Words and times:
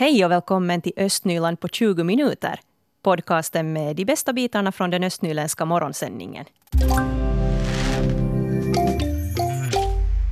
Hej 0.00 0.24
och 0.24 0.30
välkommen 0.30 0.82
till 0.82 0.92
Östnyland 0.96 1.60
på 1.60 1.68
20 1.68 2.04
minuter. 2.04 2.60
Podcasten 3.02 3.72
med 3.72 3.96
de 3.96 4.04
bästa 4.04 4.32
bitarna 4.32 4.72
från 4.72 4.90
den 4.90 5.04
östnyländska 5.04 5.64
morgonsändningen. 5.64 6.44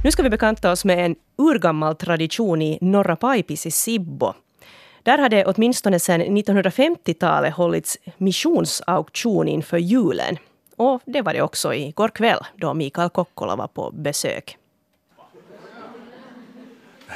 Nu 0.05 0.11
ska 0.11 0.23
vi 0.23 0.31
bekanta 0.31 0.73
oss 0.73 0.85
med 0.85 1.07
en 1.07 1.17
urgammal 1.39 1.97
tradition 1.97 2.63
i 2.63 2.79
Norra 2.81 3.17
Paipis 3.17 3.67
i 3.67 3.71
Sibbo. 3.71 4.33
Där 5.03 5.19
hade 5.19 5.45
åtminstone 5.45 6.01
sedan 6.01 6.23
1950-talet 6.23 7.55
hållits 7.55 7.99
missionsauktion 8.17 9.49
inför 9.49 9.79
julen. 9.79 10.37
Och 10.77 11.01
det 11.05 11.23
var 11.23 11.33
det 11.33 11.43
också 11.43 11.75
igår 11.75 12.09
kväll 12.09 12.41
då 12.57 12.75
Mikael 12.75 13.11
Kokkola 13.11 13.57
var 13.57 13.69
på 13.69 13.91
besök. 13.91 14.57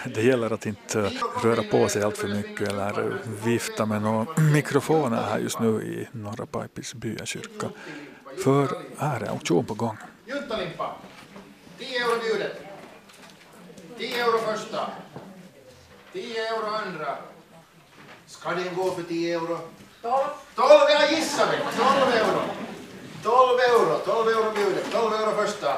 Det 0.07 0.23
gäller 0.23 0.53
att 0.53 0.67
inte 0.67 1.13
röra 1.43 1.63
på 1.63 1.89
sig 1.89 2.03
allt 2.03 2.19
för 2.19 2.29
mycket 2.29 2.69
eller 2.69 3.19
vifta 3.45 3.87
med 3.87 4.03
några 4.03 4.27
mikrofoner 4.41 5.23
här 5.23 5.39
just 5.39 5.61
nu 5.61 5.69
i 5.69 6.09
Norra 6.13 6.47
Paipis 6.47 6.95
byakyrka. 6.95 7.71
För 8.45 8.69
här 8.99 9.21
är 9.21 9.29
auktion 9.29 9.65
på 9.65 9.75
gång. 9.75 9.97
Juntalimpa. 10.27 10.95
10 11.79 11.87
euro 11.99 12.21
bjudet. 12.21 12.63
10 13.99 14.25
euro 14.25 14.39
första. 14.39 14.91
10 16.13 16.49
euro 16.49 16.67
andra. 16.67 17.17
Ska 18.27 18.51
den 18.51 18.75
gå 18.75 18.91
för 18.91 19.03
10 19.03 19.35
euro? 19.35 19.59
12. 20.03 20.15
12, 20.55 20.69
jag 20.91 21.13
gissar 21.13 21.47
mig. 21.47 21.59
12 21.77 22.13
euro. 22.15 22.41
12 23.23 23.59
euro, 23.61 23.99
12 24.05 24.29
euro 24.29 24.53
bjudet. 24.55 24.93
12 24.93 25.13
euro 25.13 25.33
första. 25.47 25.77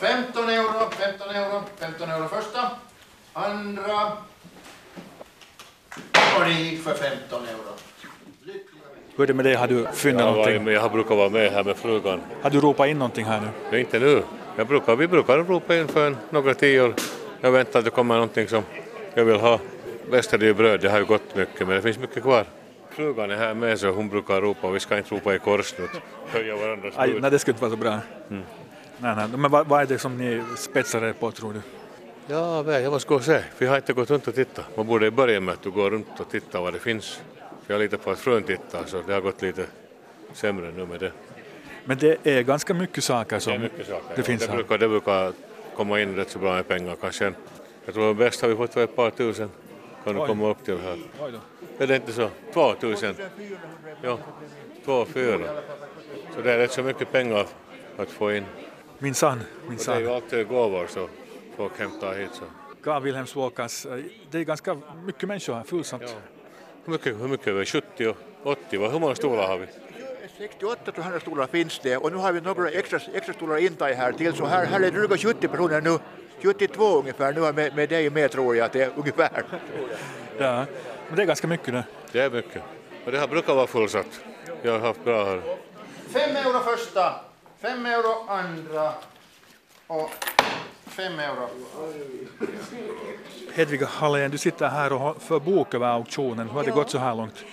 15 0.00 0.48
euro, 0.48 0.90
15 0.90 1.30
euro, 1.30 1.62
15 1.78 2.10
euro 2.10 2.28
första. 2.28 2.70
Andra. 3.32 4.12
Och 6.38 6.44
det 6.44 6.52
gick 6.52 6.82
för 6.82 6.94
15 6.94 7.42
euro. 7.42 7.58
Hur 9.16 9.22
är 9.24 9.26
det 9.26 9.34
med 9.34 9.44
det? 9.44 9.54
Har 9.54 9.68
du 9.68 9.86
fyndat 9.92 10.26
Jag, 10.26 10.32
någonting? 10.34 10.64
med, 10.64 10.74
jag 10.74 10.80
har 10.80 10.88
brukat 10.90 11.16
vara 11.16 11.28
med 11.28 11.52
här 11.52 11.64
med 11.64 11.76
frugan. 11.76 12.20
Har 12.42 12.50
du 12.50 12.60
ropat 12.60 12.88
in 12.88 12.98
någonting 12.98 13.24
här 13.24 13.40
nu? 13.40 13.48
Men 13.70 13.80
inte 13.80 13.98
nu. 13.98 14.22
Jag 14.56 14.66
brukar, 14.66 14.96
vi 14.96 15.08
brukar 15.08 15.38
ropa 15.38 15.76
in 15.76 15.88
för 15.88 16.16
några 16.30 16.54
tior. 16.54 16.94
Jag 17.40 17.50
väntar 17.52 17.78
att 17.78 17.84
det 17.84 17.90
kommer 17.90 18.14
någonting 18.14 18.48
som 18.48 18.62
jag 19.14 19.24
vill 19.24 19.40
ha. 19.40 19.60
Bäst 20.10 20.32
är 20.32 20.38
det 20.38 20.54
bröd, 20.54 20.80
det 20.80 20.88
har 20.90 20.98
ju 20.98 21.04
gått 21.04 21.36
mycket 21.36 21.66
men 21.66 21.76
det 21.76 21.82
finns 21.82 21.98
mycket 21.98 22.22
kvar. 22.22 22.44
Frugan 22.90 23.30
är 23.30 23.36
här 23.36 23.54
med 23.54 23.78
så 23.80 23.90
hon 23.90 24.08
brukar 24.08 24.40
ropa 24.40 24.70
vi 24.70 24.80
ska 24.80 24.98
inte 24.98 25.14
ropa 25.14 25.34
i 25.34 25.38
kors 25.38 25.74
nu. 25.78 25.88
Höja 26.28 26.56
varandras 26.56 26.94
Aj, 26.96 27.12
bud. 27.12 27.22
nej, 27.22 27.30
det 27.30 27.38
skulle 27.38 27.52
inte 27.52 27.62
vara 27.62 27.70
så 27.70 27.76
bra. 27.76 27.98
Nej, 28.28 28.42
nej. 29.16 29.28
Men 29.36 29.50
vad, 29.50 29.66
vad 29.66 29.82
är 29.82 29.86
det 29.86 29.98
som 29.98 30.18
ni 30.18 30.42
spetsar 30.56 31.02
er 31.02 31.12
på 31.12 31.30
tror 31.30 31.52
du? 31.52 31.60
Ja, 32.26 32.78
jag 32.80 32.92
måste 32.92 33.08
gå 33.08 33.14
och 33.14 33.24
se. 33.24 33.40
Vi 33.58 33.66
har 33.66 33.76
inte 33.76 33.92
gått 33.92 34.10
runt 34.10 34.28
och 34.28 34.34
tittat. 34.34 34.64
Man 34.76 34.86
borde 34.86 35.10
börja 35.10 35.40
med 35.40 35.54
att 35.54 35.62
du 35.62 35.70
går 35.70 35.90
runt 35.90 36.20
och 36.20 36.30
tittar 36.30 36.60
vad 36.60 36.72
det 36.72 36.78
finns. 36.78 37.20
Jag 37.66 37.78
litar 37.80 37.96
på 37.96 38.10
att 38.10 38.18
frun 38.18 38.42
tittar 38.42 38.84
så 38.86 39.02
det 39.06 39.12
har 39.12 39.20
gått 39.20 39.42
lite 39.42 39.66
sämre 40.32 40.72
nu 40.76 40.86
med 40.86 41.00
det. 41.00 41.12
Men 41.84 41.98
det 41.98 42.26
är 42.26 42.42
ganska 42.42 42.74
mycket 42.74 43.04
saker 43.04 43.38
som 43.38 43.52
Det 43.52 43.58
mycket 43.58 43.86
saker. 43.86 44.16
det 44.16 44.22
finns 44.22 44.42
det 44.42 44.48
här. 44.48 44.56
brukar, 44.56 44.78
det 44.78 44.88
brukar 44.88 45.32
komma 45.76 46.00
in 46.00 46.16
rätt 46.16 46.30
så 46.30 46.38
bra 46.38 46.54
med 46.54 46.68
pengar 46.68 46.96
kanske. 47.00 47.32
Jag 47.84 47.94
tror 47.94 48.14
bäst 48.14 48.42
har 48.42 48.48
vi 48.48 48.56
fått 48.56 48.76
ett 48.76 48.96
par 48.96 49.10
tusen. 49.10 49.50
Kan 50.04 50.14
du 50.14 50.20
Oj. 50.20 50.26
komma 50.26 50.48
upp 50.50 50.64
till 50.64 50.78
här. 50.78 50.98
Oj 51.20 51.32
då. 51.32 51.38
Är 51.84 51.86
det 51.86 51.96
inte 51.96 52.12
så? 52.12 52.28
Två 52.52 52.74
tusen? 52.74 53.14
Ja, 54.02 54.18
två, 54.84 55.04
fyra. 55.04 55.38
Så 56.34 56.40
det 56.40 56.52
är 56.52 56.58
rätt 56.58 56.72
så 56.72 56.82
mycket 56.82 57.12
pengar 57.12 57.46
att 57.96 58.10
få 58.10 58.32
in. 58.32 58.44
Minsann, 58.98 59.38
Och 59.38 59.44
det 59.56 59.64
är 59.64 59.64
ju 59.64 59.70
minsann. 59.70 60.14
alltid 60.14 60.48
gåvor 60.48 60.86
så 60.86 61.08
folk 61.60 61.78
hämtar 61.78 62.14
hit. 62.14 62.30
Så. 62.32 62.44
Karl 62.84 63.02
Wilhelms 63.02 63.36
Walkas, 63.36 63.86
eh, 63.86 63.98
det 64.30 64.38
är 64.38 64.42
ganska 64.44 64.76
mycket 65.06 65.28
människor 65.28 65.54
här, 65.54 65.62
fullsamt. 65.62 66.02
Ja. 66.06 66.08
Hur 66.84 66.92
mycket, 66.92 67.20
hur 67.20 67.28
mycket 67.28 67.46
är 67.46 67.52
det? 67.52 67.64
70 67.66 68.06
och 68.08 68.16
80? 68.52 68.76
Vad- 68.78 68.92
Hur 68.92 68.98
många 69.00 69.14
stolar 69.14 69.46
har 69.48 69.58
vi? 69.58 69.66
68 70.38 70.92
000 71.10 71.20
stolar 71.20 71.46
finns 71.46 71.78
det 71.82 71.96
och 71.96 72.12
nu 72.12 72.18
har 72.18 72.32
vi 72.32 72.40
några 72.40 72.70
extra, 72.70 72.98
extra 73.14 73.34
stolar 73.34 73.56
intagna 73.56 73.96
här 73.96 74.12
till 74.12 74.32
så 74.34 74.46
här, 74.46 74.66
här 74.66 74.80
är 74.80 74.90
dryga 74.90 75.16
70 75.16 75.48
personer 75.48 75.80
nu. 75.80 75.98
72 76.42 76.98
ungefär 76.98 77.32
nu 77.32 77.40
med, 77.52 77.76
med 77.76 77.88
dig 77.88 78.10
med 78.10 78.30
tror 78.30 78.56
jag 78.56 78.64
att 78.66 78.72
det 78.72 78.82
är 78.82 78.90
ungefär. 78.96 79.44
Ja. 80.38 80.66
Men 81.08 81.16
det 81.16 81.22
är 81.22 81.26
ganska 81.26 81.46
mycket 81.46 81.72
det. 81.74 81.84
Det 82.12 82.20
är 82.20 82.30
mycket. 82.30 82.62
Och 83.04 83.12
det 83.12 83.18
här 83.18 83.26
brukar 83.28 83.54
vara 83.54 83.66
fullsatt. 83.66 84.20
Jag 84.62 84.72
har 84.72 84.78
haft 84.78 85.04
bra 85.04 85.24
här. 85.24 85.42
5 86.08 86.36
euro 86.36 86.58
första, 86.60 87.20
5 87.60 87.86
euro 87.86 88.26
andra 88.28 88.92
och 89.86 90.10
5 90.90 91.18
euro. 91.20 91.48
Hedviga 93.54 93.86
Hallén, 93.86 94.30
du 94.30 94.38
sitter 94.38 94.68
här 94.68 94.92
och 94.92 95.22
för 95.22 95.40
bok 95.40 95.74
över 95.74 95.86
auktionen. 95.86 96.48
Hur 96.48 96.54
har 96.54 96.62
det 96.62 96.68
Ja. 96.68 96.74
gått 96.74 96.90
så 96.90 96.98
här 96.98 97.14
långt? 97.14 97.44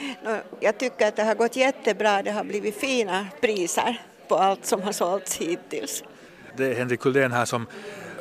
Jag 0.60 0.78
tycker 0.78 1.08
att 1.08 1.16
det 1.16 1.24
har 1.24 1.36
gått 1.36 1.56
jättebra. 1.56 2.24
Det 2.24 2.32
har 2.32 2.44
blivit 2.44 2.76
fina 2.76 3.28
priser 3.42 4.02
på 4.28 4.36
allt 4.36 4.66
som 4.66 4.82
har 4.82 4.92
sålts 4.92 5.38
hittills. 5.38 6.04
Det 6.58 6.66
är 6.66 6.76
Henrik 6.76 7.00
Kuldén 7.00 7.32
här 7.32 7.46
som 7.46 7.68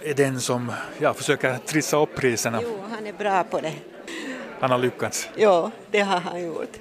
är 0.04 0.14
den 0.14 0.40
som 0.40 0.72
ja, 0.98 1.14
försöker 1.14 1.58
trissa 1.58 1.96
upp 1.96 2.14
priserna. 2.16 2.60
Jo, 2.62 2.78
han 2.90 3.06
är 3.06 3.12
bra 3.12 3.44
på 3.44 3.60
det. 3.60 3.72
Han 4.60 4.70
har 4.70 4.78
lyckats. 4.78 5.28
Jo, 5.36 5.70
det 5.90 6.00
har 6.00 6.20
han 6.20 6.44
gjort. 6.44 6.72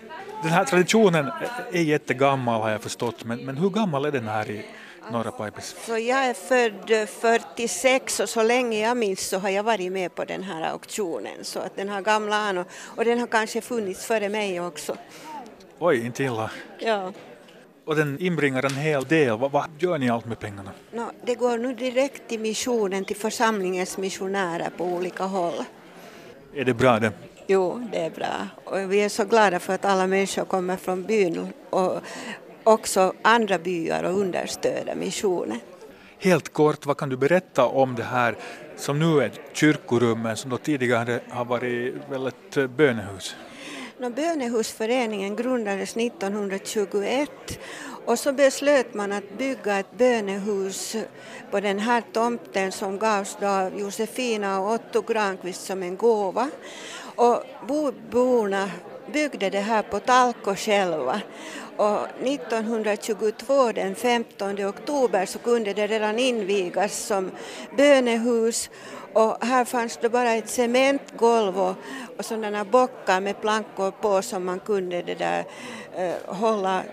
Den 0.44 0.52
här 0.52 0.66
traditionen 0.66 1.32
är 1.72 1.82
jättegammal 1.82 2.62
har 2.62 2.70
jag 2.70 2.82
förstått, 2.82 3.24
men, 3.24 3.40
men 3.46 3.58
hur 3.58 3.70
gammal 3.70 4.06
är 4.06 4.12
den 4.12 4.28
här 4.28 4.50
i 4.52 4.66
Norra 5.12 5.32
Paipis? 5.32 5.76
Så 5.86 5.98
jag 5.98 6.26
är 6.26 6.34
född 6.34 6.92
eh, 6.92 7.06
46 7.06 8.20
och 8.20 8.30
så 8.30 8.44
länge 8.44 8.80
jag 8.80 8.98
minns 8.98 9.30
så 9.30 9.38
har 9.40 9.50
jag 9.50 9.64
varit 9.64 9.92
med 9.92 10.16
på 10.16 10.26
den 10.26 10.44
här 10.44 10.72
auktionen. 10.72 11.44
Så 11.44 11.60
att 11.60 11.76
den 11.76 11.90
har 11.90 12.02
gamla 12.02 12.36
anor 12.36 12.66
och 12.96 13.06
den 13.06 13.20
har 13.20 13.28
kanske 13.28 13.62
funnits 13.62 14.06
före 14.06 14.30
mig 14.30 14.62
också. 14.62 14.98
Oj, 15.80 16.06
inte 16.06 16.24
illa. 16.24 16.52
Ja. 16.80 17.14
Och 17.86 17.96
den 17.96 18.20
inbringar 18.20 18.66
en 18.66 18.76
hel 18.76 19.04
del. 19.04 19.38
Vad, 19.38 19.52
vad 19.52 19.70
gör 19.80 19.98
ni 19.98 20.10
allt 20.10 20.26
med 20.26 20.40
pengarna? 20.40 20.72
Nå, 20.92 21.12
det 21.26 21.36
går 21.36 21.58
nu 21.58 21.74
direkt 21.74 22.28
till 22.28 22.40
missionen, 22.40 23.06
till 23.06 23.16
församlingens 23.16 23.98
missionärer 23.98 24.70
på 24.78 24.86
olika 24.86 25.24
håll. 25.24 25.64
Är 26.56 26.66
det 26.66 26.74
bra 26.74 27.00
det? 27.00 27.12
Jo, 27.48 27.88
det 27.92 28.00
är 28.00 28.10
bra. 28.10 28.48
Och 28.64 28.92
vi 28.92 29.02
är 29.02 29.10
så 29.10 29.26
glada 29.26 29.60
för 29.60 29.74
att 29.74 29.86
alla 29.86 30.08
människor 30.08 30.46
kommer 30.46 30.78
från 30.78 31.04
byn 31.04 31.54
och 31.70 32.02
också 32.66 33.14
andra 33.22 33.58
byar 33.58 34.04
och 34.04 34.20
understöder 34.20 34.96
missionen. 34.96 35.60
Helt 36.20 36.54
kort, 36.54 36.86
vad 36.86 36.98
kan 36.98 37.10
du 37.10 37.18
berätta 37.18 37.66
om 37.66 37.96
det 37.96 38.04
här 38.04 38.36
som 38.76 39.00
nu 39.00 39.22
är 39.22 39.32
kyrkorummen 39.54 40.38
som 40.38 40.50
då 40.50 40.58
tidigare 40.58 41.20
har 41.30 41.46
varit 41.46 41.96
väl 42.10 42.28
ett 42.28 42.58
eh, 42.58 42.68
bönehus? 42.68 43.36
Nå, 43.98 44.10
Bönehusföreningen 44.10 45.36
grundades 45.36 45.98
1921 45.98 47.30
och 48.06 48.20
så 48.20 48.34
beslöt 48.34 48.94
man 48.94 49.12
att 49.12 49.38
bygga 49.38 49.80
ett 49.80 49.98
bönehus 49.98 50.96
på 51.52 51.60
den 51.60 51.80
här 51.80 52.04
tomten 52.14 52.72
som 52.72 53.00
gavs 53.00 53.38
av 53.42 53.80
Josefina 53.80 54.60
och 54.60 54.74
Otto 54.74 55.02
Granqvist 55.02 55.66
som 55.66 55.84
en 55.84 55.98
gåva. 55.98 56.50
Och 57.16 57.44
boborna 57.68 58.70
byggde 59.14 59.50
det 59.50 59.60
här 59.60 59.82
på 59.82 60.00
Talko 60.00 60.56
själva. 60.56 61.22
Och 61.78 62.08
1922, 62.24 63.72
den 63.72 63.96
15 63.96 64.66
oktober, 64.66 65.26
så 65.26 65.40
kunde 65.40 65.74
det 65.74 65.88
redan 65.88 66.20
invigas 66.20 66.98
som 66.98 67.32
bönehus 67.78 68.70
och 69.16 69.46
här 69.46 69.66
fanns 69.66 69.98
det 69.98 70.10
bara 70.10 70.34
ett 70.34 70.50
cementgolv 70.50 71.60
och, 71.60 71.76
och 72.18 72.26
sådana 72.26 72.66
bockar 72.66 73.22
med 73.22 73.42
plankor 73.42 73.92
på 73.92 74.22
som 74.22 74.46
man 74.46 74.60
kunde 74.60 75.02
det 75.02 75.16
där, 75.16 75.46
eh, 75.96 76.36
hålla 76.36 76.84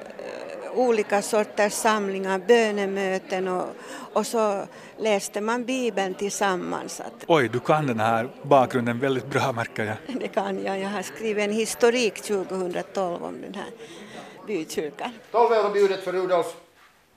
olika 0.74 1.22
sorters 1.22 1.72
samlingar, 1.72 2.38
bönemöten 2.38 3.48
och, 3.48 3.68
och 4.12 4.26
så 4.26 4.66
läste 4.98 5.40
man 5.40 5.64
Bibeln 5.64 6.14
tillsammans. 6.14 7.00
Att 7.00 7.24
Oj, 7.26 7.48
du 7.48 7.60
kan 7.60 7.86
den 7.86 8.00
här 8.00 8.28
bakgrunden 8.42 8.98
väldigt 8.98 9.26
bra 9.26 9.52
märker 9.52 9.84
jag. 9.84 9.96
det 10.20 10.28
kan 10.28 10.64
jag. 10.64 10.78
Jag 10.78 10.88
har 10.88 11.02
skrivit 11.02 11.44
en 11.44 11.52
historik 11.52 12.22
2012 12.22 13.24
om 13.24 13.40
den 13.40 13.54
här 13.54 13.70
bykyrkan. 14.46 15.10
12 15.30 15.52
euro 15.52 15.72
bjudet 15.72 16.04
för 16.04 16.12
Rudolf, 16.12 16.46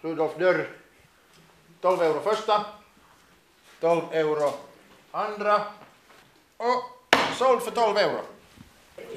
Rudolf 0.01 0.31
Dörr. 0.39 0.67
12 1.81 2.01
euro 2.01 2.19
första, 2.19 2.65
12 3.79 4.01
euro 4.11 4.53
andra 5.11 5.61
och 6.57 6.83
såld 7.37 7.61
för 7.61 7.71
12 7.71 7.97
euro. 7.97 8.21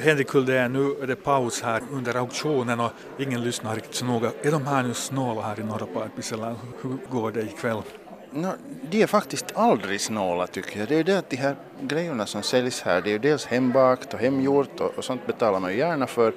Henrik 0.00 0.28
Kuldén, 0.28 0.72
nu 0.72 1.02
är 1.02 1.06
det 1.06 1.16
paus 1.16 1.62
här 1.62 1.82
under 1.92 2.14
auktionen 2.14 2.80
och 2.80 2.90
ingen 3.18 3.42
lyssnar 3.42 3.74
riktigt 3.74 3.94
så 3.94 4.04
noga. 4.04 4.32
Är 4.42 4.50
de 4.50 4.66
här 4.66 4.82
nu 4.82 4.94
snåla 4.94 5.42
här 5.42 5.60
i 5.60 5.64
Norra 5.64 5.86
Parpis 5.86 6.32
eller 6.32 6.54
hur 6.82 6.98
går 7.10 7.32
det 7.32 7.42
ikväll? 7.42 7.82
No, 8.30 8.52
de 8.90 9.02
är 9.02 9.06
faktiskt 9.06 9.46
aldrig 9.54 10.00
snåla 10.00 10.46
tycker 10.46 10.78
jag. 10.78 10.88
Det 10.88 10.94
är 10.94 10.96
ju 10.96 11.02
det 11.02 11.18
att 11.18 11.30
de 11.30 11.36
här 11.36 11.56
grejerna 11.80 12.26
som 12.26 12.42
säljs 12.42 12.82
här, 12.82 13.00
det 13.00 13.10
är 13.10 13.12
ju 13.12 13.18
dels 13.18 13.46
hembakt 13.46 14.14
och 14.14 14.20
hemgjort 14.20 14.80
och, 14.80 14.98
och 14.98 15.04
sånt 15.04 15.26
betalar 15.26 15.60
man 15.60 15.70
ju 15.70 15.78
gärna 15.78 16.06
för. 16.06 16.32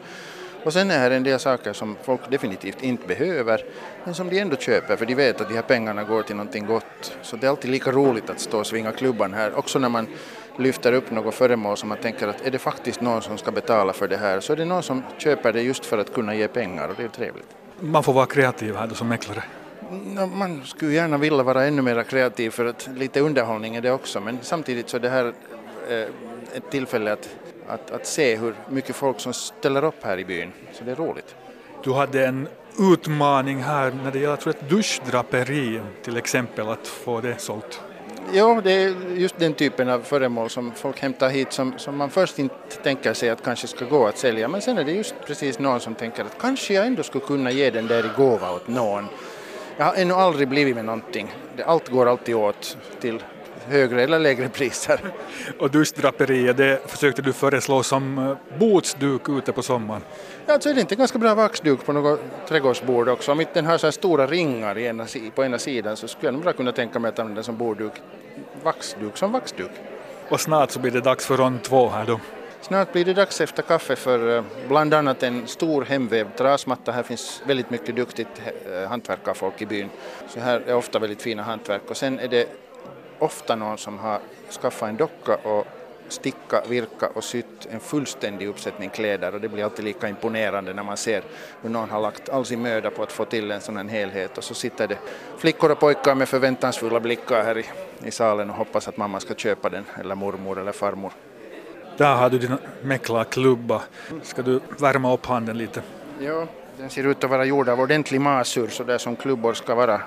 Och 0.63 0.73
sen 0.73 0.91
är 0.91 0.99
här 0.99 1.11
en 1.11 1.23
del 1.23 1.39
saker 1.39 1.73
som 1.73 1.95
folk 2.03 2.21
definitivt 2.29 2.83
inte 2.83 3.07
behöver 3.07 3.65
men 4.03 4.15
som 4.15 4.29
de 4.29 4.39
ändå 4.39 4.55
köper 4.55 4.95
för 4.95 5.05
de 5.05 5.15
vet 5.15 5.41
att 5.41 5.47
de 5.47 5.55
här 5.55 5.61
pengarna 5.61 6.03
går 6.03 6.23
till 6.23 6.35
någonting 6.35 6.65
gott. 6.65 7.17
Så 7.21 7.35
det 7.35 7.45
är 7.45 7.49
alltid 7.49 7.71
lika 7.71 7.91
roligt 7.91 8.29
att 8.29 8.39
stå 8.39 8.59
och 8.59 8.67
svinga 8.67 8.91
klubban 8.91 9.33
här. 9.33 9.57
Också 9.57 9.79
när 9.79 9.89
man 9.89 10.07
lyfter 10.57 10.93
upp 10.93 11.11
något 11.11 11.35
föremål 11.35 11.77
som 11.77 11.89
man 11.89 11.97
tänker 11.97 12.27
att 12.27 12.47
är 12.47 12.51
det 12.51 12.59
faktiskt 12.59 13.01
någon 13.01 13.21
som 13.21 13.37
ska 13.37 13.51
betala 13.51 13.93
för 13.93 14.07
det 14.07 14.17
här 14.17 14.39
så 14.39 14.53
är 14.53 14.57
det 14.57 14.65
någon 14.65 14.83
som 14.83 15.03
köper 15.17 15.53
det 15.53 15.61
just 15.61 15.85
för 15.85 15.97
att 15.97 16.13
kunna 16.13 16.35
ge 16.35 16.47
pengar 16.47 16.87
och 16.87 16.95
det 16.97 17.03
är 17.03 17.07
trevligt. 17.07 17.47
Man 17.79 18.03
får 18.03 18.13
vara 18.13 18.25
kreativ 18.25 18.75
här 18.75 18.87
då 18.87 18.95
som 18.95 19.07
mäklare. 19.07 19.43
Man 20.35 20.61
skulle 20.65 20.91
gärna 20.91 21.17
vilja 21.17 21.43
vara 21.43 21.65
ännu 21.65 21.81
mer 21.81 22.03
kreativ 22.03 22.49
för 22.49 22.65
att 22.65 22.89
lite 22.95 23.19
underhållning 23.19 23.75
är 23.75 23.81
det 23.81 23.91
också 23.91 24.19
men 24.19 24.39
samtidigt 24.41 24.89
så 24.89 24.97
är 24.97 25.01
det 25.01 25.09
här 25.09 25.33
eh, 25.89 26.07
ett 26.53 26.71
tillfälle 26.71 27.13
att, 27.13 27.29
att, 27.67 27.91
att 27.91 28.07
se 28.07 28.35
hur 28.35 28.55
mycket 28.69 28.95
folk 28.95 29.19
som 29.19 29.33
ställer 29.33 29.83
upp 29.83 30.03
här 30.03 30.17
i 30.17 30.25
byn 30.25 30.51
så 30.73 30.83
det 30.83 30.91
är 30.91 30.95
roligt. 30.95 31.35
Du 31.83 31.93
hade 31.93 32.25
en 32.25 32.47
utmaning 32.79 33.63
här 33.63 33.91
när 34.03 34.11
det 34.11 34.19
gäller 34.19 34.69
duschdraperi 34.69 35.81
till 36.03 36.17
exempel 36.17 36.67
att 36.67 36.87
få 36.87 37.21
det 37.21 37.41
sålt. 37.41 37.81
Ja, 38.33 38.61
det 38.63 38.71
är 38.71 38.95
just 39.15 39.39
den 39.39 39.53
typen 39.53 39.89
av 39.89 39.99
föremål 39.99 40.49
som 40.49 40.71
folk 40.71 40.99
hämtar 40.99 41.29
hit 41.29 41.53
som, 41.53 41.73
som 41.77 41.97
man 41.97 42.09
först 42.09 42.39
inte 42.39 42.75
tänker 42.83 43.13
sig 43.13 43.29
att 43.29 43.43
kanske 43.43 43.67
ska 43.67 43.85
gå 43.85 44.07
att 44.07 44.17
sälja 44.17 44.47
men 44.47 44.61
sen 44.61 44.77
är 44.77 44.83
det 44.83 44.91
just 44.91 45.15
precis 45.25 45.59
någon 45.59 45.79
som 45.79 45.95
tänker 45.95 46.23
att 46.23 46.37
kanske 46.39 46.73
jag 46.73 46.87
ändå 46.87 47.03
skulle 47.03 47.25
kunna 47.25 47.51
ge 47.51 47.69
den 47.69 47.87
där 47.87 48.05
i 48.05 48.09
gåva 48.17 48.51
åt 48.51 48.67
någon. 48.67 49.05
Jag 49.77 49.85
har 49.85 49.93
ännu 49.93 50.13
aldrig 50.13 50.47
blivit 50.47 50.75
med 50.75 50.85
någonting. 50.85 51.33
Allt 51.65 51.89
går 51.89 52.05
alltid 52.05 52.35
åt 52.35 52.77
till 52.99 53.23
högre 53.67 54.03
eller 54.03 54.19
lägre 54.19 54.49
priser. 54.49 54.99
Och 55.59 55.71
duschdraperiet, 55.71 56.57
det 56.57 56.81
försökte 56.85 57.21
du 57.21 57.33
föreslå 57.33 57.83
som 57.83 58.17
eh, 58.17 58.57
bordsduk 58.59 59.29
ute 59.29 59.51
på 59.51 59.63
sommaren? 59.63 60.01
Ja, 60.45 60.53
alltså 60.53 60.69
är 60.69 60.73
det 60.73 60.81
inte 60.81 60.95
ganska 60.95 61.19
bra 61.19 61.35
vaxduk 61.35 61.85
på 61.85 61.93
något 61.93 62.19
trädgårdsbord 62.47 63.09
också? 63.09 63.31
Om 63.31 63.41
inte 63.41 63.53
den 63.53 63.65
har 63.65 63.77
så 63.77 63.87
här 63.87 63.91
stora 63.91 64.27
ringar 64.27 64.77
ena, 64.77 65.05
på 65.35 65.45
ena 65.45 65.59
sidan 65.59 65.97
så 65.97 66.07
skulle 66.07 66.27
jag 66.27 66.33
nog 66.33 66.43
bra 66.43 66.53
kunna 66.53 66.71
tänka 66.71 66.99
mig 66.99 67.09
att 67.09 67.19
använda 67.19 67.35
den 67.35 67.43
som 67.43 67.57
bordduk. 67.57 67.93
Vaxduk 68.63 69.17
som 69.17 69.31
vaxduk. 69.31 69.71
Och 70.29 70.39
snart 70.39 70.71
så 70.71 70.79
blir 70.79 70.91
det 70.91 71.01
dags 71.01 71.25
för 71.25 71.37
rond 71.37 71.63
två 71.63 71.89
här 71.89 72.05
då? 72.05 72.19
Snart 72.61 72.93
blir 72.93 73.05
det 73.05 73.13
dags 73.13 73.41
efter 73.41 73.63
kaffe 73.63 73.95
för 73.95 74.37
eh, 74.37 74.43
bland 74.67 74.93
annat 74.93 75.23
en 75.23 75.47
stor 75.47 75.85
hemvävd 75.85 76.35
trasmatta. 76.35 76.91
Här 76.91 77.03
finns 77.03 77.41
väldigt 77.45 77.69
mycket 77.69 77.95
duktigt 77.95 78.41
eh, 78.71 78.89
hantverkarfolk 78.89 79.61
i 79.61 79.65
byn. 79.65 79.89
Så 80.27 80.39
här 80.39 80.61
är 80.67 80.75
ofta 80.75 80.99
väldigt 80.99 81.21
fina 81.21 81.43
hantverk. 81.43 81.81
Och 81.89 81.97
sen 81.97 82.19
är 82.19 82.27
det 82.27 82.47
ofta 83.21 83.55
någon 83.55 83.77
som 83.77 83.99
har 83.99 84.19
skaffat 84.61 84.89
en 84.89 84.97
docka 84.97 85.35
och 85.35 85.67
sticka, 86.07 86.61
virka 86.69 87.07
och 87.07 87.23
sytt 87.23 87.67
en 87.71 87.79
fullständig 87.79 88.47
uppsättning 88.47 88.89
kläder 88.89 89.35
och 89.35 89.41
det 89.41 89.49
blir 89.49 89.63
alltid 89.63 89.85
lika 89.85 90.09
imponerande 90.09 90.73
när 90.73 90.83
man 90.83 90.97
ser 90.97 91.23
hur 91.61 91.69
någon 91.69 91.89
har 91.89 92.01
lagt 92.01 92.29
all 92.29 92.45
sin 92.45 92.61
möda 92.61 92.91
på 92.91 93.03
att 93.03 93.11
få 93.11 93.25
till 93.25 93.51
en 93.51 93.61
sån 93.61 93.77
här 93.77 93.83
helhet 93.83 94.37
och 94.37 94.43
så 94.43 94.53
sitter 94.53 94.87
det 94.87 94.97
flickor 95.37 95.71
och 95.71 95.79
pojkar 95.79 96.15
med 96.15 96.29
förväntansfulla 96.29 96.99
blickar 96.99 97.43
här 97.43 97.57
i, 97.57 97.65
i 98.03 98.11
salen 98.11 98.49
och 98.49 98.55
hoppas 98.55 98.87
att 98.87 98.97
mamma 98.97 99.19
ska 99.19 99.33
köpa 99.33 99.69
den 99.69 99.85
eller 99.99 100.15
mormor 100.15 100.59
eller 100.59 100.71
farmor. 100.71 101.11
Där 101.97 102.15
har 102.15 102.29
du 102.29 102.39
din 102.39 102.57
mäklarklubba. 102.81 103.81
Ska 104.23 104.41
du 104.41 104.59
värma 104.79 105.13
upp 105.13 105.25
handen 105.25 105.57
lite? 105.57 105.81
Ja, 106.19 106.47
den 106.77 106.89
ser 106.89 107.07
ut 107.07 107.23
att 107.23 107.29
vara 107.29 107.45
gjord 107.45 107.69
av 107.69 107.79
ordentlig 107.79 108.21
masur 108.21 108.67
så 108.67 108.83
där 108.83 108.97
som 108.97 109.15
klubbor 109.15 109.53
ska 109.53 109.75
vara. 109.75 110.01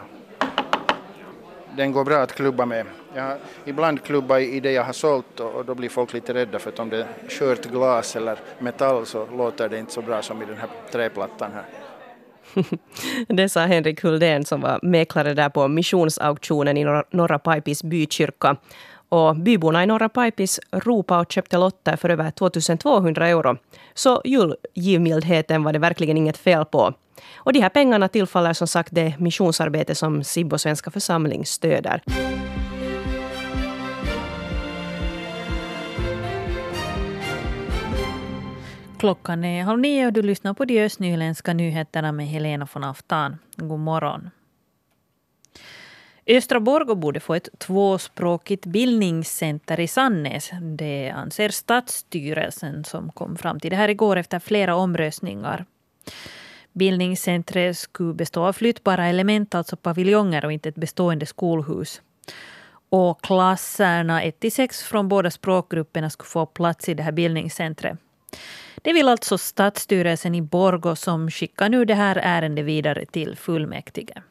Den 1.76 1.92
går 1.92 2.04
bra 2.04 2.16
att 2.16 2.32
klubba 2.32 2.66
med. 2.66 2.86
Jag 3.14 3.22
har 3.22 3.36
ibland 3.64 4.02
klubbat 4.02 4.40
i 4.40 4.60
det 4.60 4.72
jag 4.72 4.84
har 4.84 4.92
sålt 4.92 5.40
och 5.40 5.64
då 5.64 5.74
blir 5.74 5.88
folk 5.88 6.12
lite 6.12 6.34
rädda 6.34 6.58
för 6.58 6.70
att 6.70 6.78
om 6.78 6.90
det 6.90 6.98
är 6.98 7.06
skört 7.28 7.64
glas 7.64 8.16
eller 8.16 8.38
metall 8.58 9.06
så 9.06 9.26
låter 9.36 9.68
det 9.68 9.78
inte 9.78 9.92
så 9.92 10.02
bra 10.02 10.22
som 10.22 10.42
i 10.42 10.44
den 10.44 10.56
här 10.56 10.68
träplattan 10.92 11.50
här. 11.52 11.64
det 13.28 13.48
sa 13.48 13.60
Henrik 13.60 14.02
Huldén 14.02 14.44
som 14.44 14.60
var 14.60 14.78
mäklare 14.82 15.34
där 15.34 15.48
på 15.48 15.68
missionsauktionen 15.68 16.76
i 16.76 16.84
Norra 17.10 17.38
Pajpis 17.38 17.82
bykyrka. 17.82 18.56
Och 19.08 19.36
byborna 19.36 19.82
i 19.82 19.86
Norra 19.86 20.08
Pajpis 20.08 20.60
ropade 20.70 21.20
och 21.20 21.32
köpte 21.32 21.58
lotter 21.58 21.96
för 21.96 22.08
över 22.08 22.30
2200 22.30 23.28
euro. 23.28 23.56
Så 23.94 24.22
julgivmildheten 24.24 25.64
var 25.64 25.72
det 25.72 25.78
verkligen 25.78 26.16
inget 26.16 26.36
fel 26.36 26.64
på. 26.64 26.94
Och 27.34 27.52
de 27.52 27.61
här 27.61 27.69
pengarna 27.69 28.08
tillfaller 28.08 28.52
som 28.52 28.66
sagt 28.66 28.88
det 28.93 29.19
missionsarbete 29.19 29.94
som 29.94 30.25
Sibbo 30.25 30.58
svenska 30.58 30.90
församling 30.90 31.46
stöder. 31.46 32.02
Klockan 38.99 39.44
är 39.44 39.62
halv 39.62 39.81
nio 39.81 40.06
och 40.06 40.12
du 40.12 40.22
lyssnar 40.22 40.55
på 40.55 40.64
de 40.64 40.84
östnyländska 40.84 41.52
nyheterna 41.52 42.12
med 42.12 42.26
Helena 42.28 42.69
von 42.72 42.84
Aftan. 42.84 43.38
God 43.56 43.81
morgon. 43.81 44.31
Östra 46.26 46.60
Borgå 46.60 46.94
borde 46.94 47.20
få 47.20 47.34
ett 47.34 47.49
tvåspråkigt 47.58 48.67
bildningscenter 48.67 49.81
i 49.81 49.88
Sannäs. 49.88 50.50
Det 50.60 51.10
anser 51.10 51.49
stadsstyrelsen 51.49 52.84
som 52.84 53.12
kom 53.12 53.37
fram 53.37 53.60
till 53.60 53.70
det 53.70 53.76
här 53.76 53.88
igår 53.88 54.17
efter 54.17 54.38
flera 54.38 54.76
omröstningar. 54.76 55.64
Bildningscentret 56.74 57.78
skulle 57.78 58.14
bestå 58.14 58.44
av 58.44 58.52
flyttbara 58.52 59.06
element, 59.06 59.54
alltså 59.54 59.76
paviljonger 59.76 60.44
och 60.44 60.52
inte 60.52 60.68
ett 60.68 60.74
bestående 60.74 61.26
skolhus. 61.26 62.02
Och 62.88 63.22
klasserna 63.22 64.22
1-6 64.22 64.84
från 64.84 65.08
båda 65.08 65.30
språkgrupperna 65.30 66.10
skulle 66.10 66.28
få 66.28 66.46
plats 66.46 66.88
i 66.88 66.94
det 66.94 67.02
här 67.02 67.12
bildningscentret. 67.12 67.98
Det 68.82 68.92
vill 68.92 69.08
alltså 69.08 69.38
stadsstyrelsen 69.38 70.34
i 70.34 70.42
Borgå 70.42 70.96
som 70.96 71.30
skickar 71.30 71.68
nu 71.68 71.84
det 71.84 71.94
här 71.94 72.16
ärendet 72.22 72.64
vidare 72.64 73.06
till 73.06 73.36
fullmäktige. 73.36 74.22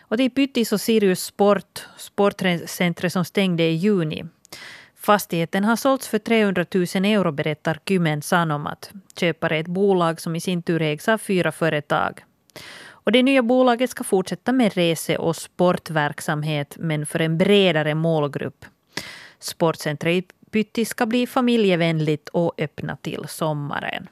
Och 0.00 0.16
det 0.16 0.24
är 0.24 0.30
Pyttis 0.30 0.72
och 0.72 0.80
Sirius 0.80 1.24
Sport, 1.24 1.86
sportcentret 1.96 3.12
som 3.12 3.24
stängde 3.24 3.62
i 3.62 3.74
juni. 3.74 4.24
Fastigheten 5.08 5.64
har 5.64 5.76
sålts 5.76 6.08
för 6.08 6.18
300 6.18 6.66
000 6.74 6.84
euro 7.04 7.32
berättar 7.32 7.80
Kymen 7.88 8.22
Sanomat. 8.22 8.90
Köpare 9.20 9.56
är 9.56 9.60
ett 9.60 9.66
bolag 9.66 10.20
som 10.20 10.36
i 10.36 10.40
sin 10.40 10.62
tur 10.62 10.82
ägs 10.82 11.08
av 11.08 11.18
fyra 11.18 11.52
företag. 11.52 12.24
Och 12.86 13.12
det 13.12 13.22
nya 13.22 13.42
bolaget 13.42 13.90
ska 13.90 14.04
fortsätta 14.04 14.52
med 14.52 14.74
rese 14.74 15.16
och 15.16 15.36
sportverksamhet 15.36 16.76
men 16.78 17.06
för 17.06 17.20
en 17.20 17.38
bredare 17.38 17.94
målgrupp. 17.94 18.64
Sportcentret 19.38 20.24
i 20.24 20.26
Pytti 20.50 20.84
ska 20.84 21.06
bli 21.06 21.26
familjevänligt 21.26 22.28
och 22.28 22.52
öppna 22.58 22.96
till 22.96 23.24
sommaren. 23.28 24.08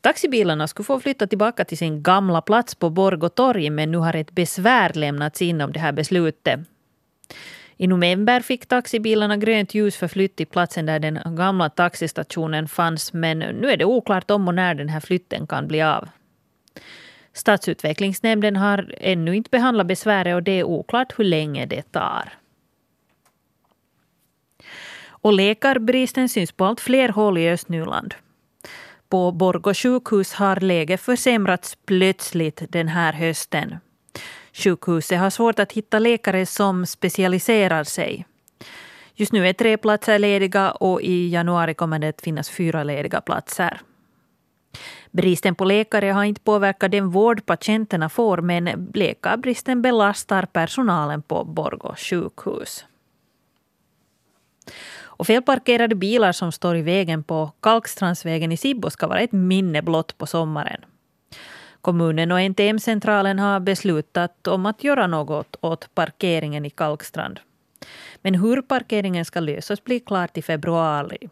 Taxibilarna 0.00 0.68
skulle 0.68 0.84
få 0.84 1.00
flytta 1.00 1.26
tillbaka 1.26 1.64
till 1.64 1.78
sin 1.78 2.02
gamla 2.02 2.42
plats 2.42 2.74
på 2.74 2.90
Borgå 2.90 3.28
torg 3.28 3.70
men 3.70 3.90
nu 3.90 3.98
har 3.98 4.16
ett 4.16 4.32
besvär 4.32 4.92
lämnats 4.94 5.42
in 5.42 5.60
om 5.60 5.72
det 5.72 5.80
här 5.80 5.92
beslutet. 5.92 6.60
I 7.80 7.86
november 7.86 8.40
fick 8.40 8.66
taxibilarna 8.66 9.36
grönt 9.36 9.74
ljus 9.74 9.96
för 9.96 10.08
flytt 10.08 10.36
till 10.36 10.46
platsen 10.46 10.86
där 10.86 10.98
den 10.98 11.18
gamla 11.36 11.70
taxistationen 11.70 12.68
fanns 12.68 13.12
men 13.12 13.38
nu 13.38 13.70
är 13.70 13.76
det 13.76 13.84
oklart 13.84 14.30
om 14.30 14.48
och 14.48 14.54
när 14.54 14.74
den 14.74 14.88
här 14.88 15.00
flytten 15.00 15.46
kan 15.46 15.68
bli 15.68 15.82
av. 15.82 16.08
Stadsutvecklingsnämnden 17.32 18.56
har 18.56 18.94
ännu 19.00 19.36
inte 19.36 19.50
behandlat 19.50 19.86
besväret 19.86 20.34
och 20.34 20.42
det 20.42 20.52
är 20.52 20.64
oklart 20.64 21.18
hur 21.18 21.24
länge 21.24 21.66
det 21.66 21.92
tar. 21.92 22.32
Och 25.08 25.32
läkarbristen 25.32 26.28
syns 26.28 26.52
på 26.52 26.64
allt 26.64 26.80
fler 26.80 27.08
håll 27.08 27.38
i 27.38 27.50
Östnyland. 27.50 28.14
På 29.08 29.32
Borgå 29.32 29.74
sjukhus 29.74 30.32
har 30.32 30.60
läget 30.60 31.00
försämrats 31.00 31.78
plötsligt 31.86 32.62
den 32.68 32.88
här 32.88 33.12
hösten. 33.12 33.76
Sjukhuset 34.58 35.18
har 35.18 35.30
svårt 35.30 35.58
att 35.58 35.72
hitta 35.72 35.98
läkare 35.98 36.46
som 36.46 36.86
specialiserar 36.86 37.84
sig. 37.84 38.26
Just 39.14 39.32
nu 39.32 39.48
är 39.48 39.52
tre 39.52 39.76
platser 39.76 40.18
lediga 40.18 40.70
och 40.70 41.02
i 41.02 41.28
januari 41.28 41.74
kommer 41.74 41.98
det 41.98 42.08
att 42.08 42.20
finnas 42.20 42.50
fyra 42.50 42.84
lediga 42.84 43.20
platser. 43.20 43.80
Bristen 45.10 45.54
på 45.54 45.64
läkare 45.64 46.06
har 46.06 46.24
inte 46.24 46.40
påverkat 46.40 46.90
den 46.90 47.10
vård 47.10 47.46
patienterna 47.46 48.08
får 48.08 48.38
men 48.38 48.90
läkarbristen 48.94 49.82
belastar 49.82 50.46
personalen 50.46 51.22
på 51.22 51.44
Borgå 51.44 51.94
sjukhus. 51.96 52.84
Och 55.00 55.26
felparkerade 55.26 55.94
bilar 55.94 56.32
som 56.32 56.52
står 56.52 56.76
i 56.76 56.82
vägen 56.82 57.24
på 57.24 57.52
Kalkstrandsvägen 57.60 58.52
i 58.52 58.56
Sibbo 58.56 58.90
ska 58.90 59.06
vara 59.06 59.20
ett 59.20 59.32
minne 59.32 59.82
blott 59.82 60.18
på 60.18 60.26
sommaren. 60.26 60.84
Kommunen 61.80 62.32
och 62.32 62.40
NTM-centralen 62.40 63.38
har 63.38 63.60
beslutat 63.60 64.46
om 64.46 64.66
att 64.66 64.84
göra 64.84 65.06
något 65.06 65.56
åt 65.60 65.94
parkeringen 65.94 66.64
i 66.64 66.70
Kalkstrand. 66.70 67.40
Men 68.22 68.34
hur 68.34 68.62
parkeringen 68.62 69.24
ska 69.24 69.40
lösas 69.40 69.84
blir 69.84 70.00
klart 70.00 70.38
i 70.38 70.42
februari. 70.42 71.28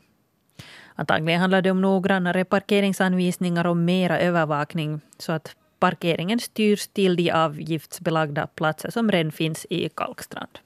Antagligen 0.95 1.41
handlar 1.41 1.63
det 1.63 1.71
om 1.71 1.81
noggrannare 1.81 2.45
parkeringsanvisningar 2.45 3.67
och 3.67 3.77
mera 3.77 4.19
övervakning 4.19 5.01
så 5.19 5.33
att 5.33 5.57
parkeringen 5.79 6.41
styrs 6.41 6.87
till 6.89 7.17
de 7.17 7.31
avgiftsbelagda 7.31 8.47
platser 8.47 8.91
som 8.91 9.11
redan 9.11 9.33
finns 9.33 9.67
i 9.71 9.89
Kalkstrand. 9.89 10.59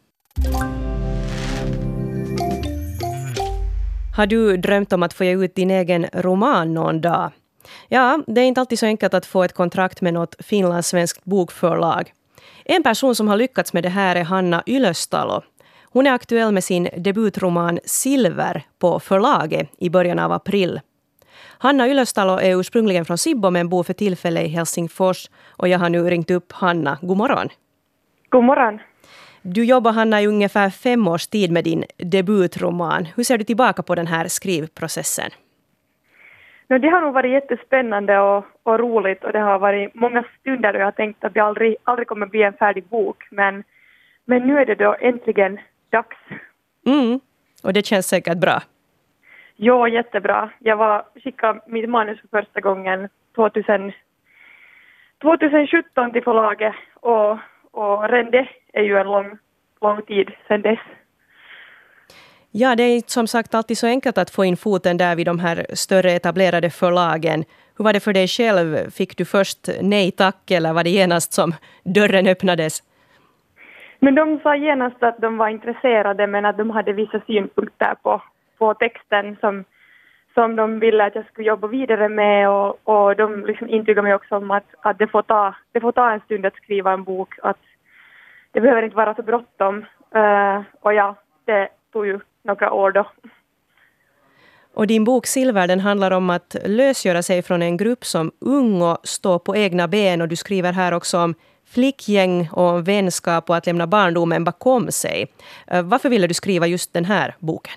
Har 4.17 4.27
du 4.27 4.57
drömt 4.57 4.93
om 4.93 5.03
att 5.03 5.13
få 5.13 5.25
ge 5.25 5.45
ut 5.45 5.55
din 5.55 5.71
egen 5.71 6.07
roman 6.13 6.75
någon 6.75 7.01
dag? 7.01 7.31
Ja, 7.89 8.23
det 8.27 8.41
är 8.41 8.45
inte 8.45 8.61
alltid 8.61 8.79
så 8.79 8.87
enkelt 8.87 9.15
att 9.15 9.27
få 9.27 9.45
ett 9.45 9.53
kontrakt 9.53 10.01
med 10.01 10.15
något 10.15 10.37
finlandssvenskt 10.39 11.25
bokförlag. 11.25 12.13
En 12.65 12.83
person 12.83 13.15
som 13.15 13.29
har 13.29 13.37
lyckats 13.37 13.73
med 13.73 13.83
det 13.83 13.89
här 13.89 14.17
är 14.17 14.25
Hanna 14.25 14.63
Ylöstalo. 14.67 15.43
Hon 15.93 16.07
är 16.07 16.13
aktuell 16.13 16.53
med 16.53 16.65
sin 16.65 16.89
debutroman 16.97 17.79
Silver 17.85 18.63
på 18.79 19.01
förlaget 19.01 19.69
i 19.79 19.91
början 19.91 20.19
av 20.19 20.33
april. 20.33 20.81
Hanna 21.59 21.89
Ylöstalo 21.89 22.37
är 22.39 22.61
ursprungligen 22.61 23.05
från 23.05 23.19
Sibbo 23.19 23.51
men 23.51 23.69
bor 23.69 23.83
för 23.83 23.93
tillfället 23.93 24.45
i 24.45 24.49
Helsingfors. 24.49 25.31
Och 25.49 25.69
jag 25.69 25.79
har 25.79 25.89
nu 25.89 26.11
ringt 26.11 26.31
upp 26.31 26.53
Hanna. 26.53 26.99
God 27.03 27.17
morgon. 27.17 27.49
God 28.29 28.45
morgon. 28.45 28.79
Du 29.43 29.65
jobbar, 29.65 29.93
Hanna, 29.93 30.23
i 30.23 30.27
ungefär 30.27 30.71
fem 30.71 31.09
års 31.09 31.27
tid 31.27 31.51
med 31.51 31.65
din 31.65 31.85
debutroman. 31.97 33.09
Hur 33.17 33.25
ser 33.25 33.39
du 33.39 33.45
tillbaka 33.45 33.83
på 33.83 33.95
den 33.95 34.07
här 34.07 34.29
skrivprocessen? 34.29 35.31
No, 36.71 36.79
det 36.79 36.89
har 36.89 37.01
nog 37.01 37.15
varit 37.15 37.33
jättespännande 37.33 38.19
och, 38.19 38.45
och 38.63 38.79
roligt 38.79 39.25
och 39.25 39.33
det 39.33 39.39
har 39.39 39.59
varit 39.59 39.95
många 39.95 40.25
stunder 40.41 40.75
och 40.75 40.81
jag 40.81 40.87
har 40.87 40.93
tänkt 40.93 41.25
att 41.25 41.35
det 41.35 41.41
aldrig, 41.41 41.77
aldrig 41.85 42.09
kommer 42.09 42.27
bli 42.27 42.43
en 42.43 42.53
färdig 42.53 42.85
bok. 42.85 43.29
Men, 43.31 43.65
men 44.25 44.47
nu 44.47 44.59
är 44.59 44.67
det 44.67 44.75
då 44.75 44.97
äntligen 45.01 45.61
dags. 45.91 46.17
Mm. 46.87 47.21
Och 47.63 47.73
det 47.73 47.87
känns 47.87 48.07
säkert 48.07 48.39
bra. 48.39 48.63
Ja, 49.57 49.89
jättebra. 49.89 50.51
Jag 50.59 50.77
var, 50.77 51.05
skickade 51.25 51.61
mitt 51.67 51.89
manus 51.89 52.21
för 52.21 52.29
första 52.29 52.61
gången 52.61 53.09
2000, 53.35 53.93
2017 55.23 56.13
till 56.13 56.25
förlaget 56.25 56.75
och, 56.95 57.39
och 57.71 58.09
redan 58.09 58.31
det 58.31 58.49
är 58.73 58.83
ju 58.83 58.97
en 58.99 59.07
lång, 59.07 59.39
lång 59.81 60.03
tid 60.03 60.31
sedan 60.49 60.63
dess. 60.63 60.81
Ja, 62.53 62.77
det 62.77 62.83
är 62.83 63.03
som 63.07 63.27
sagt 63.27 63.55
alltid 63.55 63.79
så 63.79 63.87
enkelt 63.87 64.19
att 64.19 64.31
få 64.31 64.45
in 64.45 64.57
foten 64.57 64.97
där 64.97 65.17
vid 65.17 65.27
de 65.27 65.39
här 65.39 65.67
större 65.75 66.13
etablerade 66.13 66.71
förlagen. 66.71 67.45
Hur 67.79 67.85
var 67.85 67.93
det 67.93 68.01
för 68.01 68.13
dig 68.13 68.29
själv? 68.29 68.91
Fick 68.91 69.17
du 69.17 69.25
först 69.25 69.69
nej 69.83 70.11
tack 70.11 70.51
eller 70.51 70.73
var 70.73 70.85
det 70.85 70.91
genast 70.91 71.33
som 71.33 71.55
dörren 71.85 72.27
öppnades? 72.27 72.83
Men 73.99 74.15
de 74.15 74.41
sa 74.43 74.57
genast 74.57 75.03
att 75.03 75.19
de 75.19 75.37
var 75.37 75.49
intresserade 75.49 76.27
men 76.27 76.45
att 76.45 76.57
de 76.57 76.71
hade 76.71 76.93
vissa 76.93 77.21
synpunkter 77.27 77.95
på, 78.03 78.23
på 78.59 78.75
texten 78.75 79.37
som, 79.41 79.65
som 80.35 80.57
de 80.57 80.81
ville 80.81 81.05
att 81.05 81.15
jag 81.15 81.27
skulle 81.27 81.49
jobba 81.49 81.67
vidare 81.67 82.09
med 82.09 82.51
och, 82.51 82.89
och 82.89 83.17
de 83.17 83.47
liksom 83.47 83.69
intygade 83.69 84.03
mig 84.03 84.15
också 84.15 84.37
om 84.37 84.51
att, 84.51 84.67
att 84.81 84.99
det, 84.99 85.07
får 85.07 85.23
ta, 85.23 85.55
det 85.73 85.81
får 85.81 85.93
ta 85.93 86.13
en 86.13 86.21
stund 86.21 86.47
att 86.47 86.57
skriva 86.57 86.93
en 86.93 87.05
bok, 87.05 87.35
att 87.43 87.61
det 88.53 88.61
behöver 88.61 88.83
inte 88.83 88.97
vara 88.97 89.15
så 89.15 89.23
bråttom. 89.23 89.85
Uh, 90.17 90.63
och 90.81 90.95
ja, 90.95 91.15
det 91.45 91.69
tog 91.93 92.07
ju 92.07 92.21
några 92.43 92.73
år 92.73 92.93
då. 92.93 93.07
Och 94.75 94.87
din 94.87 95.05
bok 95.05 95.27
Silver 95.27 95.69
den 95.69 95.81
handlar 95.81 96.11
om 96.11 96.31
att 96.31 96.57
lösgöra 96.65 97.23
sig 97.23 97.43
från 97.43 97.63
en 97.63 97.77
grupp 97.77 98.05
som 98.05 98.33
ung 98.41 98.83
och 98.83 98.99
stå 99.03 99.39
på 99.39 99.57
egna 99.57 99.89
ben 99.89 100.21
och 100.21 100.29
du 100.29 100.37
skriver 100.37 100.73
här 100.73 100.93
också 100.95 101.19
om 101.19 101.35
flickgäng 101.75 102.49
och 102.53 102.89
vänskap 102.89 103.51
och 103.51 103.57
att 103.57 103.67
lämna 103.67 103.87
barndomen 103.87 104.45
bakom 104.45 104.91
sig. 104.91 105.27
Eh, 105.67 105.83
varför 105.83 106.09
ville 106.09 106.27
du 106.27 106.35
skriva 106.35 106.67
just 106.67 106.95
den 106.95 107.05
här 107.05 107.35
boken? 107.39 107.75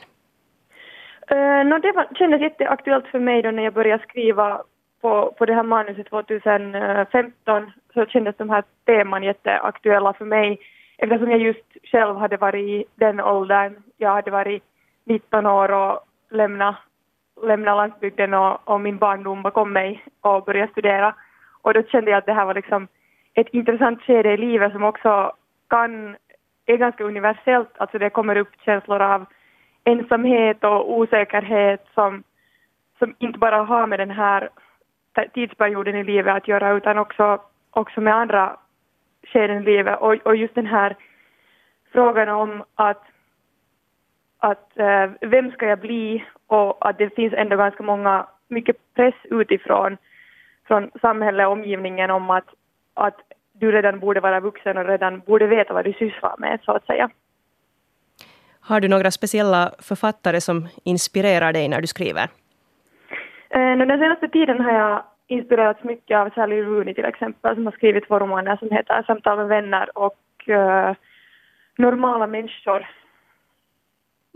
Uh, 1.31 1.65
no, 1.65 1.79
det 1.79 1.91
var, 1.91 2.07
kändes 2.15 2.41
jätteaktuellt 2.41 3.07
för 3.07 3.19
mig 3.19 3.41
då 3.41 3.51
när 3.51 3.63
jag 3.63 3.73
började 3.73 4.03
skriva 4.03 4.61
på, 5.01 5.35
på 5.37 5.45
det 5.45 5.53
här 5.53 5.63
manuset 5.63 6.09
2015 6.09 7.71
så 7.93 8.05
kändes 8.05 8.37
de 8.37 8.49
här 8.49 8.63
teman 8.85 9.23
jätteaktuella 9.23 10.13
för 10.13 10.25
mig 10.25 10.59
eftersom 10.97 11.31
jag 11.31 11.39
just 11.39 11.77
själv 11.83 12.15
hade 12.15 12.37
varit 12.37 12.65
i 12.65 12.85
den 12.95 13.19
åldern. 13.19 13.75
Jag 13.97 14.13
hade 14.13 14.31
varit 14.31 14.63
19 15.05 15.45
år 15.45 15.71
och 15.71 15.99
lämnat, 16.29 16.75
lämna 17.41 17.75
landsbygden 17.75 18.33
och, 18.33 18.69
och 18.69 18.81
min 18.81 18.97
barndom 18.97 19.41
bakom 19.41 19.73
mig 19.73 20.05
och 20.21 20.43
börjat 20.43 20.71
studera. 20.71 21.15
Och 21.61 21.73
då 21.73 21.83
kände 21.83 22.11
jag 22.11 22.17
att 22.17 22.25
det 22.25 22.33
här 22.33 22.45
var 22.45 22.53
liksom 22.53 22.87
ett 23.33 23.47
intressant 23.47 24.01
skede 24.01 24.33
i 24.33 24.37
livet 24.37 24.71
som 24.71 24.83
också 24.83 25.31
kan, 25.67 26.15
är 26.65 26.77
ganska 26.77 27.03
universellt, 27.03 27.69
alltså 27.77 27.97
det 27.97 28.09
kommer 28.09 28.37
upp 28.37 28.51
känslor 28.65 29.01
av 29.01 29.25
ensamhet 29.83 30.63
och 30.63 30.93
osäkerhet 30.93 31.87
som, 31.93 32.23
som 32.99 33.15
inte 33.19 33.39
bara 33.39 33.63
har 33.63 33.87
med 33.87 33.99
den 33.99 34.11
här 34.11 34.49
tidsperioden 35.33 35.95
i 35.95 36.03
livet 36.03 36.35
att 36.35 36.47
göra 36.47 36.71
utan 36.71 36.97
också, 36.97 37.41
också 37.71 38.01
med 38.01 38.15
andra 38.15 38.57
skeden 39.23 39.61
i 39.61 39.65
livet 39.65 39.99
och, 39.99 40.13
och 40.13 40.35
just 40.35 40.55
den 40.55 40.65
här 40.65 40.95
frågan 41.91 42.29
om 42.29 42.63
att, 42.75 43.03
att 44.39 44.77
äh, 44.77 45.11
vem 45.21 45.51
ska 45.51 45.65
jag 45.65 45.79
bli 45.79 46.25
och 46.47 46.89
att 46.89 46.97
det 46.97 47.15
finns 47.15 47.33
ändå 47.33 47.57
ganska 47.57 47.83
många, 47.83 48.27
mycket 48.47 48.75
press 48.95 49.15
utifrån 49.23 49.97
från 50.67 50.91
samhället 51.01 51.47
och 51.47 51.53
omgivningen 51.53 52.11
om 52.11 52.29
att, 52.29 52.47
att 52.93 53.17
du 53.53 53.71
redan 53.71 53.99
borde 53.99 54.19
vara 54.19 54.39
vuxen 54.39 54.77
och 54.77 54.85
redan 54.85 55.19
borde 55.19 55.47
veta 55.47 55.73
vad 55.73 55.85
du 55.85 55.93
sysslar 55.93 56.35
med, 56.37 56.59
så 56.65 56.71
att 56.71 56.85
säga. 56.85 57.09
Har 58.59 58.79
du 58.79 58.87
några 58.87 59.11
speciella 59.11 59.71
författare 59.79 60.41
som 60.41 60.67
inspirerar 60.83 61.53
dig 61.53 61.67
när 61.67 61.81
du 61.81 61.87
skriver? 61.87 62.23
Eh, 63.49 63.77
den 63.77 63.99
senaste 63.99 64.27
tiden 64.27 64.59
har 64.59 64.71
jag 64.71 65.03
inspirerats 65.27 65.83
mycket 65.83 66.17
av 66.17 66.29
Sally 66.29 66.61
Rooney 66.61 66.93
till 66.93 67.05
exempel 67.05 67.55
som 67.55 67.65
har 67.65 67.73
skrivit 67.73 68.07
två 68.07 68.19
romaner 68.19 68.57
som 68.57 68.71
heter 68.71 69.03
Samtal 69.07 69.37
med 69.37 69.47
vänner 69.47 69.97
och 69.97 70.19
uh, 70.47 70.95
Normala 71.77 72.27
människor. 72.27 72.87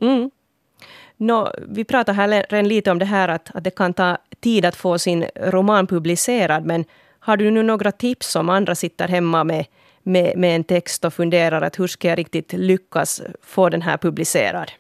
Mm. 0.01 0.31
No, 1.17 1.47
vi 1.75 1.85
pratar 1.85 2.13
här 2.13 2.27
redan 2.27 2.67
lite 2.67 2.91
om 2.91 2.99
det 2.99 3.05
här 3.05 3.29
att, 3.29 3.55
att 3.55 3.63
det 3.63 3.75
kan 3.75 3.93
ta 3.93 4.17
tid 4.39 4.65
att 4.65 4.75
få 4.75 4.99
sin 4.99 5.25
roman 5.35 5.87
publicerad 5.87 6.65
men 6.65 6.85
har 7.19 7.37
du 7.37 7.51
nu 7.51 7.63
några 7.63 7.91
tips 7.91 8.35
om 8.35 8.49
andra 8.49 8.75
sitter 8.75 9.07
hemma 9.07 9.43
med, 9.43 9.65
med, 10.03 10.37
med 10.37 10.55
en 10.55 10.63
text 10.63 11.05
och 11.05 11.13
funderar 11.13 11.61
att 11.61 11.79
hur 11.79 11.87
ska 11.87 12.07
jag 12.07 12.17
riktigt 12.17 12.53
lyckas 12.53 13.21
få 13.43 13.69
den 13.69 13.81
här 13.81 13.97
publicerad? 13.97 14.71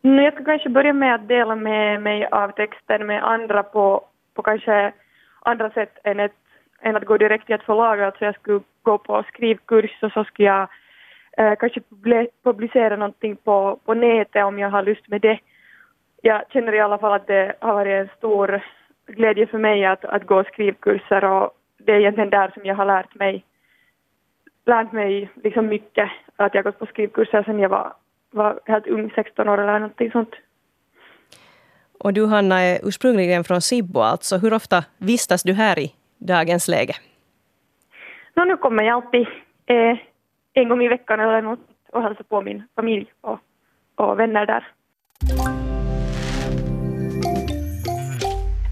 Jag 0.00 0.34
ska 0.34 0.44
kanske 0.44 0.68
börja 0.68 0.92
med 0.92 1.14
att 1.14 1.28
dela 1.28 1.56
med 1.56 2.02
mig 2.02 2.26
av 2.26 2.48
texten 2.48 3.06
med 3.06 3.24
andra 3.24 3.62
på, 3.62 4.04
på 4.40 4.44
kanske 4.44 4.92
andra 5.40 5.70
sätt 5.70 5.98
än, 6.04 6.20
ett, 6.20 6.32
än 6.82 6.96
att 6.96 7.04
gå 7.04 7.16
direkt 7.16 7.46
till 7.46 7.54
ett 7.54 7.62
förlag. 7.62 8.00
Alltså 8.00 8.24
jag 8.24 8.34
skulle 8.34 8.60
gå 8.82 8.98
på 8.98 9.24
skrivkurs 9.28 10.02
och 10.02 10.12
så 10.12 10.24
skulle 10.24 10.48
jag 10.48 10.68
eh, 11.38 11.54
kanske 11.58 11.80
publicera 12.44 12.96
någonting 12.96 13.36
på, 13.36 13.78
på 13.84 13.94
nätet 13.94 14.44
om 14.44 14.58
jag 14.58 14.70
har 14.70 14.82
lust 14.82 15.08
med 15.08 15.20
det. 15.20 15.38
Jag 16.22 16.42
känner 16.52 16.74
i 16.74 16.80
alla 16.80 16.98
fall 16.98 17.12
att 17.12 17.26
det 17.26 17.54
har 17.60 17.74
varit 17.74 18.00
en 18.00 18.16
stor 18.16 18.60
glädje 19.06 19.46
för 19.46 19.58
mig 19.58 19.84
att, 19.84 20.04
att 20.04 20.26
gå 20.26 20.44
skrivkurser 20.44 21.24
och 21.24 21.50
det 21.78 21.92
är 21.92 21.98
egentligen 21.98 22.30
där 22.30 22.50
som 22.54 22.64
jag 22.64 22.74
har 22.74 22.84
lärt 22.84 23.14
mig, 23.14 23.44
lärt 24.66 24.92
mig 24.92 25.30
liksom 25.34 25.66
mycket. 25.66 26.10
Att 26.36 26.54
jag 26.54 26.62
har 26.62 26.70
gått 26.70 26.78
på 26.78 26.86
skrivkurser 26.86 27.42
sedan 27.42 27.58
jag 27.58 27.68
var, 27.68 27.92
var 28.30 28.60
helt 28.64 28.86
ung, 28.86 29.10
16 29.14 29.48
år 29.48 29.58
eller 29.58 29.78
någonting 29.78 30.10
sånt. 30.10 30.34
Och 32.04 32.12
du 32.12 32.26
Hanna 32.26 32.60
är 32.60 32.80
ursprungligen 32.82 33.44
från 33.44 33.60
Sibbo 33.60 34.00
alltså. 34.00 34.36
Hur 34.36 34.52
ofta 34.52 34.84
vistas 34.98 35.42
du 35.42 35.52
här 35.52 35.78
i 35.78 35.94
dagens 36.18 36.68
läge? 36.68 36.94
No, 38.36 38.44
nu 38.44 38.56
kommer 38.56 38.82
jag 38.82 38.94
alltid 38.94 39.26
eh, 39.66 39.98
en 40.54 40.68
gång 40.68 40.82
i 40.82 40.88
veckan 40.88 41.20
eller 41.20 41.42
något 41.42 41.58
och 41.92 42.02
hälsar 42.02 42.24
på 42.24 42.40
min 42.40 42.62
familj 42.76 43.06
och, 43.20 43.38
och 43.94 44.18
vänner 44.18 44.46
där. 44.46 44.68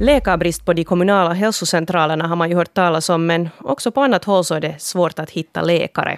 Läkarbrist 0.00 0.66
på 0.66 0.73
de 0.73 0.85
kommunala 0.85 1.32
hälsocentralerna 1.32 2.26
har 2.26 2.37
man 2.37 2.50
ju 2.50 2.56
hört 2.56 2.75
talas 2.75 3.11
om, 3.11 3.26
men 3.26 3.49
också 3.61 3.90
på 3.92 4.00
annat 4.00 4.25
håll 4.25 4.44
så 4.44 4.54
är 4.54 4.61
det 4.61 4.80
svårt 4.80 5.18
att 5.18 5.30
hitta 5.30 5.62
läkare. 5.62 6.16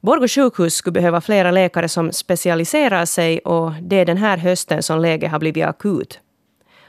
Borgå 0.00 0.28
sjukhus 0.28 0.74
skulle 0.74 0.92
behöva 0.92 1.20
flera 1.20 1.50
läkare 1.50 1.88
som 1.88 2.12
specialiserar 2.12 3.04
sig 3.04 3.38
och 3.38 3.72
det 3.82 3.96
är 3.96 4.04
den 4.04 4.16
här 4.16 4.36
hösten 4.36 4.82
som 4.82 5.00
läget 5.00 5.30
har 5.30 5.38
blivit 5.38 5.64
akut. 5.64 6.20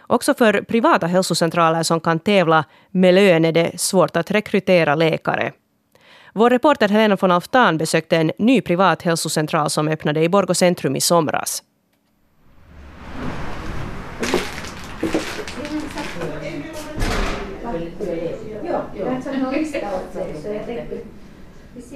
Också 0.08 0.34
för 0.34 0.62
privata 0.62 1.08
hälsocentraler 1.08 1.84
som 1.84 2.00
kan 2.00 2.20
tävla 2.20 2.66
med 2.92 3.14
lön 3.14 3.46
är 3.46 3.52
det 3.52 3.80
svårt 3.80 4.18
att 4.18 4.32
rekrytera 4.32 4.96
läkare. 4.96 5.52
Vår 6.34 6.50
reporter 6.50 6.90
Helena 6.90 7.18
von 7.22 7.32
Alftan 7.32 7.78
besökte 7.78 8.18
en 8.18 8.32
ny 8.38 8.62
privat 8.62 9.02
hälsocentral 9.02 9.70
som 9.70 9.88
öppnade 9.88 10.24
i 10.24 10.30
Borgå 10.30 10.54
centrum 10.54 10.96
i 10.96 11.02
somras. 11.02 11.64
Jag 18.94 19.08
är 19.08 19.18
hos 21.76 21.92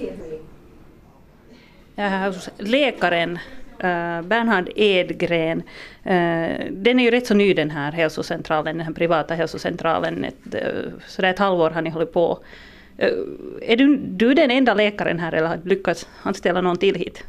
Eh, 2.01 2.33
läkaren 2.57 3.39
eh, 3.79 4.21
Bernhard 4.21 4.69
Edgren. 4.75 5.63
Eh, 6.03 6.65
den 6.71 6.99
är 6.99 7.03
ju 7.03 7.11
rätt 7.11 7.27
så 7.27 7.33
ny 7.33 7.53
den 7.53 7.71
här 7.71 7.91
hälsocentralen, 7.91 8.77
den 8.77 8.85
här 8.85 8.93
privata 8.93 9.33
hälsocentralen. 9.33 10.25
Ett, 10.25 10.55
ett 11.23 11.39
halvår 11.39 11.69
har 11.69 11.81
ni 11.81 11.89
hållit 11.89 12.13
på. 12.13 12.39
Är 13.61 13.77
du, 13.77 13.97
du 13.97 14.33
den 14.33 14.51
enda 14.51 14.73
läkaren 14.73 15.19
här 15.19 15.31
eller 15.31 15.47
har 15.47 15.57
du 15.63 15.69
lyckats 15.69 16.07
anställa 16.23 16.61
någon 16.61 16.77
till 16.77 16.95
hit? 16.95 17.23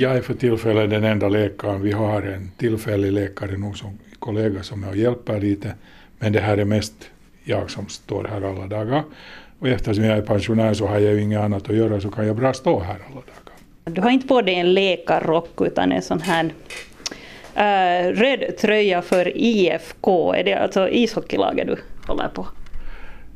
Jag 0.00 0.16
är 0.16 0.20
för 0.20 0.34
tillfället 0.34 0.90
den 0.90 1.04
enda 1.04 1.28
läkaren. 1.28 1.82
Vi 1.82 1.92
har 1.92 2.22
en 2.22 2.50
tillfällig 2.56 3.12
läkare 3.12 3.56
nog 3.56 3.78
som 3.78 3.98
kollega 4.18 4.62
som 4.62 4.84
är 4.84 4.88
och 4.88 4.96
hjälper 4.96 5.40
lite. 5.40 5.74
Men 6.18 6.32
det 6.32 6.40
här 6.40 6.58
är 6.58 6.64
mest 6.64 7.10
jag 7.44 7.70
som 7.70 7.88
står 7.88 8.24
här 8.24 8.42
alla 8.42 8.66
dagar. 8.66 9.02
Och 9.58 9.68
eftersom 9.68 10.04
jag 10.04 10.18
är 10.18 10.22
pensionär 10.22 10.74
så 10.74 10.86
har 10.86 10.98
jag 10.98 11.14
ju 11.14 11.20
inget 11.20 11.40
annat 11.40 11.70
att 11.70 11.76
göra 11.76 12.00
så 12.00 12.10
kan 12.10 12.26
jag 12.26 12.36
bra 12.36 12.52
stå 12.52 12.80
här 12.80 12.98
alla 13.06 13.14
dagar. 13.14 13.45
Du 13.90 14.00
har 14.00 14.10
inte 14.10 14.26
på 14.26 14.42
dig 14.42 14.54
en 14.54 14.74
läkarrock 14.74 15.60
utan 15.60 15.92
en 15.92 16.02
sån 16.02 16.20
här 16.20 16.44
uh, 16.44 18.14
röd 18.14 18.56
tröja 18.58 19.02
för 19.02 19.32
IFK. 19.36 20.34
Är 20.34 20.44
det 20.44 20.54
alltså 20.54 20.88
ishockeylaget 20.88 21.66
du 21.66 21.76
håller 22.06 22.28
på? 22.28 22.46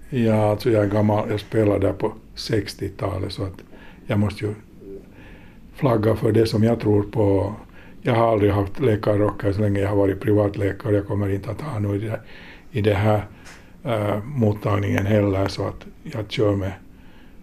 Ja, 0.08 0.50
alltså 0.50 0.70
jag 0.70 0.84
är 0.84 0.88
gammal. 0.88 1.30
Jag 1.30 1.40
spelade 1.40 1.86
där 1.86 1.92
på 1.92 2.12
60-talet 2.36 3.32
så 3.32 3.44
att 3.44 3.62
jag 4.06 4.18
måste 4.18 4.44
ju 4.44 4.54
flagga 5.74 6.16
för 6.16 6.32
det 6.32 6.46
som 6.46 6.64
jag 6.64 6.80
tror 6.80 7.02
på. 7.02 7.54
Jag 8.02 8.14
har 8.14 8.32
aldrig 8.32 8.52
haft 8.52 8.80
läkarrockar 8.80 9.52
så 9.52 9.60
länge 9.60 9.80
jag 9.80 9.88
har 9.88 9.96
varit 9.96 10.20
privatläkare. 10.20 10.94
Jag 10.94 11.06
kommer 11.06 11.28
inte 11.28 11.50
att 11.50 11.60
ha 11.60 11.78
något 11.78 12.02
i 12.02 12.08
det, 12.08 12.20
i 12.88 12.92
här 12.92 13.22
uh, 13.86 14.24
mottagningen 14.24 15.06
heller 15.06 15.48
så 15.48 15.66
att 15.66 15.86
jag 16.02 16.30
kör 16.30 16.56
med 16.56 16.72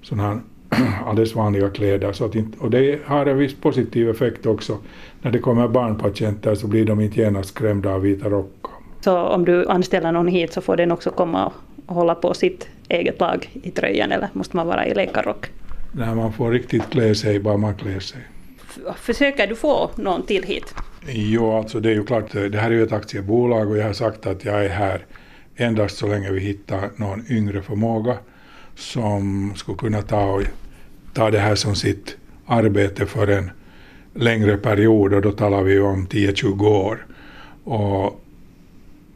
sån 0.02 0.20
här 0.20 0.40
alldeles 1.06 1.36
vanliga 1.36 1.70
kläder. 1.70 2.14
Så 2.14 2.26
att 2.26 2.36
inte, 2.36 2.60
och 2.60 2.70
det 2.70 3.00
har 3.06 3.26
en 3.26 3.38
viss 3.38 3.56
positiv 3.56 4.10
effekt 4.10 4.46
också. 4.46 4.78
När 5.22 5.32
det 5.32 5.40
kommer 5.40 5.68
barnpatienter 5.68 6.56
så 6.56 6.68
blir 6.68 6.86
de 6.86 7.02
inte 7.02 7.22
genast 7.22 7.50
skrämda 7.50 7.90
av 7.90 8.02
vita 8.02 8.30
rockar. 8.30 8.72
Så 9.02 9.18
om 9.18 9.46
du 9.46 9.68
anställer 9.68 10.12
någon 10.12 10.28
hit 10.28 10.54
så 10.54 10.62
får 10.62 10.78
den 10.78 10.92
också 10.92 11.12
komma 11.12 11.52
och 11.86 11.96
hålla 11.96 12.16
på 12.16 12.34
sitt 12.34 12.68
eget 12.90 13.20
lag 13.20 13.50
i 13.64 13.72
tröjan 13.72 14.12
eller 14.12 14.30
måste 14.34 14.56
man 14.56 14.68
vara 14.68 14.88
i 14.88 14.94
läkarrock? 14.94 15.46
Nej, 15.92 16.16
man 16.16 16.34
får 16.34 16.52
riktigt 16.52 16.90
klä 16.90 17.16
sig 17.16 17.40
bara 17.40 17.58
man 17.58 17.76
klär 17.76 18.00
sig. 18.00 18.22
Försöker 18.96 19.48
du 19.48 19.56
få 19.56 19.90
någon 19.96 20.26
till 20.26 20.44
hit? 20.44 20.76
Jo, 21.08 21.52
alltså 21.52 21.80
det 21.80 21.90
är 21.90 21.94
ju 21.94 22.06
klart, 22.06 22.32
det 22.32 22.58
här 22.58 22.72
är 22.72 22.76
ju 22.76 22.84
ett 22.84 22.92
aktiebolag 22.92 23.70
och 23.70 23.78
jag 23.78 23.86
har 23.86 23.94
sagt 23.94 24.26
att 24.26 24.46
jag 24.46 24.66
är 24.66 24.70
här 24.70 25.06
endast 25.56 25.98
så 25.98 26.08
länge 26.08 26.32
vi 26.32 26.40
hittar 26.40 26.90
någon 26.96 27.24
yngre 27.30 27.62
förmåga 27.62 28.18
som 28.78 29.54
skulle 29.56 29.78
kunna 29.78 30.02
ta, 30.02 30.26
och, 30.26 30.44
ta 31.14 31.32
det 31.32 31.40
här 31.40 31.56
som 31.56 31.76
sitt 31.76 32.18
arbete 32.46 33.06
för 33.06 33.28
en 33.28 33.52
längre 34.14 34.58
period 34.58 35.14
och 35.14 35.22
då 35.22 35.32
talar 35.32 35.64
vi 35.64 35.80
om 35.80 36.08
10-20 36.08 36.68
år. 36.68 37.06
Och 37.64 38.24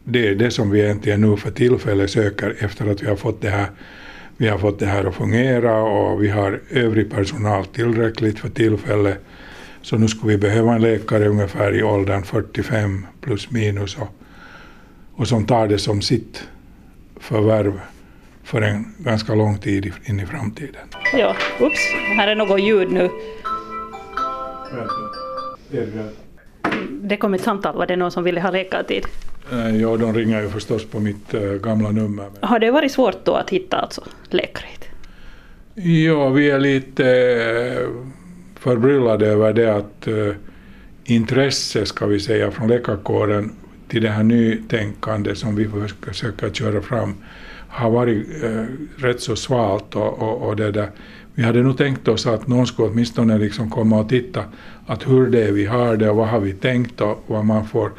det 0.03 0.27
är 0.27 0.35
det 0.35 0.51
som 0.51 0.69
vi 0.69 0.81
egentligen 0.81 1.21
nu 1.21 1.37
för 1.37 1.51
tillfället 1.51 2.11
söker 2.11 2.55
efter 2.59 2.91
att 2.91 3.03
vi 3.03 3.07
har 3.07 3.15
fått 3.15 3.41
det 3.41 3.49
här 3.49 3.69
vi 4.37 4.47
har 4.47 4.57
fått 4.57 4.79
det 4.79 4.85
här 4.85 5.05
att 5.05 5.15
fungera 5.15 5.83
och 5.83 6.23
vi 6.23 6.29
har 6.29 6.61
övrig 6.69 7.11
personal 7.11 7.65
tillräckligt 7.65 8.39
för 8.39 8.49
tillfället. 8.49 9.17
Så 9.81 9.97
nu 9.97 10.07
skulle 10.07 10.31
vi 10.31 10.37
behöva 10.37 10.75
en 10.75 10.81
läkare 10.81 11.27
ungefär 11.27 11.75
i 11.75 11.83
åldern 11.83 12.23
45 12.23 13.05
plus 13.21 13.51
minus 13.51 13.97
och, 13.97 14.07
och 15.15 15.27
som 15.27 15.45
tar 15.45 15.67
det 15.67 15.77
som 15.77 16.01
sitt 16.01 16.43
förvärv 17.19 17.79
för 18.43 18.61
en 18.61 18.93
ganska 18.97 19.35
lång 19.35 19.57
tid 19.57 19.93
in 20.05 20.19
i 20.19 20.25
framtiden. 20.25 20.81
Ja, 21.13 21.35
ups, 21.59 21.79
här 22.17 22.27
är 22.27 22.35
något 22.35 22.61
ljud 22.61 22.91
nu. 22.91 23.09
Det 27.01 27.17
kom 27.17 27.33
ett 27.33 27.41
samtal, 27.41 27.75
var 27.75 27.85
det 27.85 27.95
någon 27.95 28.11
som 28.11 28.23
ville 28.23 28.41
ha 28.41 28.51
läkartid? 28.51 29.05
Eh, 29.51 29.75
ja, 29.75 29.97
de 29.97 30.13
ringer 30.13 30.41
ju 30.41 30.49
förstås 30.49 30.85
på 30.85 30.99
mitt 30.99 31.33
äh, 31.33 31.41
gamla 31.41 31.91
nummer. 31.91 32.29
Har 32.41 32.59
det 32.59 32.71
varit 32.71 32.91
svårt 32.91 33.25
då 33.25 33.33
att 33.33 33.49
hitta 33.49 33.77
alltså 33.77 34.03
läkare? 34.29 34.67
Ja, 35.75 36.29
vi 36.29 36.49
är 36.49 36.59
lite 36.59 37.05
äh, 37.81 37.89
förbryllade 38.59 39.27
över 39.27 39.53
det 39.53 39.75
att 39.75 40.07
intresse, 41.03 41.85
ska 41.85 42.05
vi 42.05 42.19
säga, 42.19 42.51
från 42.51 42.67
läkarkåren 42.67 43.55
till 43.87 44.01
det 44.01 44.09
här 44.09 44.23
nytänkande 44.23 45.35
som 45.35 45.55
vi 45.55 45.69
försöker 46.05 46.49
köra 46.49 46.81
fram 46.81 47.15
har 47.71 47.89
varit 47.89 48.43
äh, 48.43 48.65
rätt 48.97 49.21
så 49.21 49.35
svalt 49.35 49.95
och, 49.95 50.21
och, 50.21 50.47
och, 50.47 50.55
det 50.55 50.71
där. 50.71 50.89
Vi 51.35 51.43
hade 51.43 51.63
nog 51.63 51.77
tänkt 51.77 52.07
oss 52.07 52.27
att 52.27 52.47
någon 52.47 52.67
skulle 52.67 52.87
åtminstone 52.87 53.37
liksom 53.37 53.69
komma 53.69 53.99
och 53.99 54.09
titta 54.09 54.43
att 54.85 55.07
hur 55.07 55.27
det 55.27 55.43
är 55.43 55.51
vi 55.51 55.65
har 55.65 55.97
det 55.97 56.09
och 56.09 56.15
vad 56.15 56.27
har 56.27 56.39
vi 56.39 56.53
tänkt 56.53 57.01
och 57.01 57.23
vad 57.27 57.45
man 57.45 57.67
får 57.67 57.91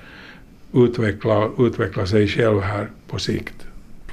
utveckla, 0.75 1.49
utveckla 1.59 2.07
sig 2.07 2.29
själv 2.29 2.61
här 2.61 2.91
på 3.09 3.19
sikt. 3.19 3.55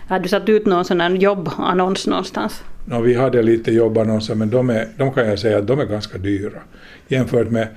Har 0.08 0.20
du 0.20 0.30
satt 0.30 0.50
ut 0.50 0.66
någon 0.66 0.86
sån 0.86 1.02
här 1.02 1.10
jobbannons 1.10 2.08
någonstans? 2.08 2.64
No, 2.86 3.02
vi 3.02 3.14
hade 3.14 3.42
lite 3.42 3.72
jobbannonser 3.72 4.36
men 4.36 4.50
de, 4.50 4.70
är, 4.70 4.88
de 4.98 5.14
kan 5.14 5.28
jag 5.28 5.40
säga 5.40 5.58
att 5.58 5.68
de 5.68 5.80
är 5.80 5.86
ganska 5.86 6.18
dyra. 6.18 6.60
Jämfört 7.08 7.52
med 7.52 7.68